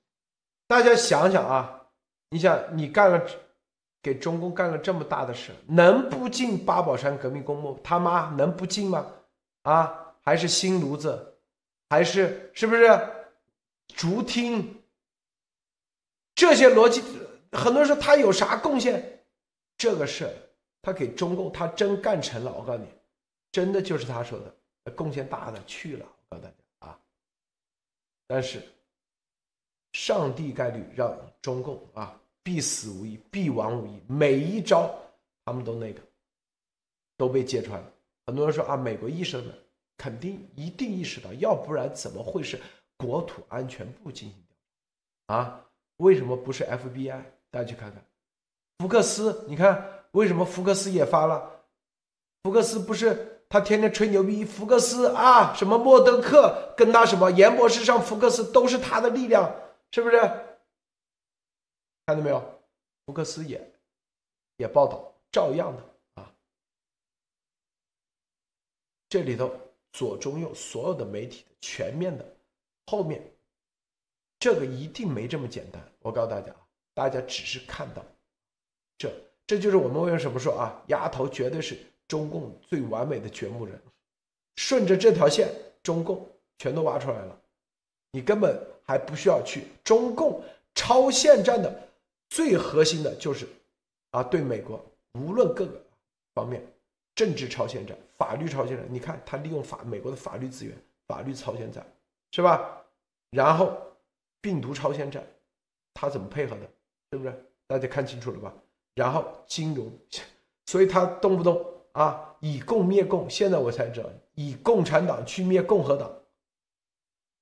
[0.67, 1.87] 大家想想啊，
[2.29, 3.25] 你想你干了
[4.03, 7.79] 给中共干了这么大的事，能不进八宝山革命公墓？
[7.83, 9.07] 他妈能不进吗？
[9.63, 11.39] 啊，还是新炉子，
[11.89, 12.99] 还是是不是
[13.95, 14.83] 竹厅？
[16.35, 17.03] 这些逻辑，
[17.53, 19.25] 很多人说他有啥贡献？
[19.77, 20.29] 这个事。
[20.83, 22.53] 他给中共，他真干成了。
[22.53, 22.89] 我告诉你，
[23.53, 26.05] 真的就是他说的，贡献大的去了。
[26.29, 26.99] 我告诉大家啊，
[28.27, 28.61] 但是
[29.93, 34.03] 上帝概率让中共啊必死无疑，必亡无疑。
[34.09, 34.93] 每一招
[35.45, 36.03] 他们都那个
[37.17, 37.93] 都被揭穿了。
[38.27, 39.55] 很多人说啊，美国意识到
[39.97, 42.61] 肯定一定意识到，要不然怎么会是
[42.97, 44.57] 国土安全部进行调
[45.29, 45.65] 查啊？
[45.99, 47.23] 为什么不是 FBI？
[47.53, 48.05] 大家去看看
[48.79, 50.02] 福克斯，你看。
[50.13, 51.65] 为什么福克斯也发了？
[52.43, 59.55] 福克斯不是他天天吹牛逼，福克斯啊，什么默德克跟他什么严博士上福克斯都是他的力量，
[59.91, 60.19] 是不是？
[62.07, 62.43] 看到没有？
[63.07, 63.73] 福克斯也
[64.57, 66.33] 也报道，照样的啊。
[69.09, 69.55] 这里头
[69.93, 72.27] 左中右所有的媒体的全面的
[72.87, 73.23] 后面，
[74.39, 75.81] 这个一定没这么简单。
[76.01, 76.55] 我告诉大家，
[76.95, 78.05] 大家只是看到
[78.99, 79.13] 这。
[79.47, 81.77] 这就是我们为什么说啊，丫头绝对是
[82.09, 83.81] 中共最完美的掘墓人，
[84.57, 85.49] 顺着这条线，
[85.83, 86.27] 中共
[86.59, 87.39] 全都挖出来了，
[88.13, 89.65] 你根本还不需要去。
[89.85, 90.43] 中共
[90.75, 91.89] 超限战的
[92.31, 93.47] 最核心的就是
[94.13, 94.83] 啊，对美国
[95.15, 95.81] 无论各个
[96.35, 96.63] 方面，
[97.15, 100.75] 政治超限战、法律超限战，你看他利用法美国的法律资源，
[101.07, 101.85] 法律超限战
[102.31, 102.83] 是吧？
[103.31, 103.77] 然后
[104.41, 105.27] 病毒超限战，
[105.95, 106.71] 他怎么配合的？
[107.11, 107.45] 是不是？
[107.67, 108.55] 大家看清楚了吧？
[108.95, 109.91] 然后金融，
[110.67, 116.11] 所以他动不动啊以共灭共，现在我才知道以共产党去灭共和党，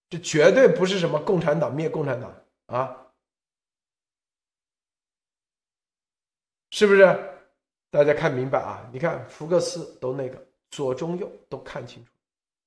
[0.08, 2.32] 这绝对不是什么共产党灭共产党
[2.66, 3.06] 啊，
[6.70, 7.26] 是不是？
[7.90, 8.88] 大家看明白啊？
[8.92, 10.40] 你看福克斯都那个
[10.70, 12.10] 左中右都看清楚，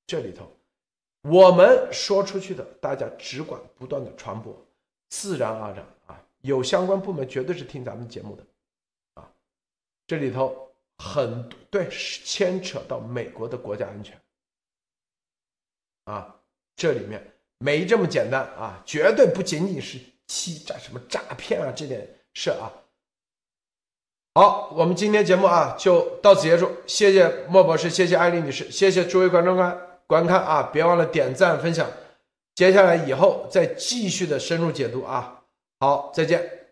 [0.05, 0.51] 这里头
[1.21, 4.53] 我们说出去的，大家只管不断的传播，
[5.07, 8.45] 自然而然啊，有相关部门绝对是听咱们节目的。
[10.13, 14.15] 这里头很对，牵扯到美国的国家安全
[16.05, 16.35] 啊，
[16.75, 22.71] 这里面没这么简单啊，绝对不仅仅是欺诈什么诈骗啊这点事啊。
[24.35, 31.89] 好，我们今天节目啊就到此结束，谢谢莫博士，谢谢艾丽女士，谢谢诸位观众观观看啊，别忘了点赞分享，
[32.53, 35.43] 接下来以后再继续的深入解读啊。
[35.79, 36.62] 好，再见。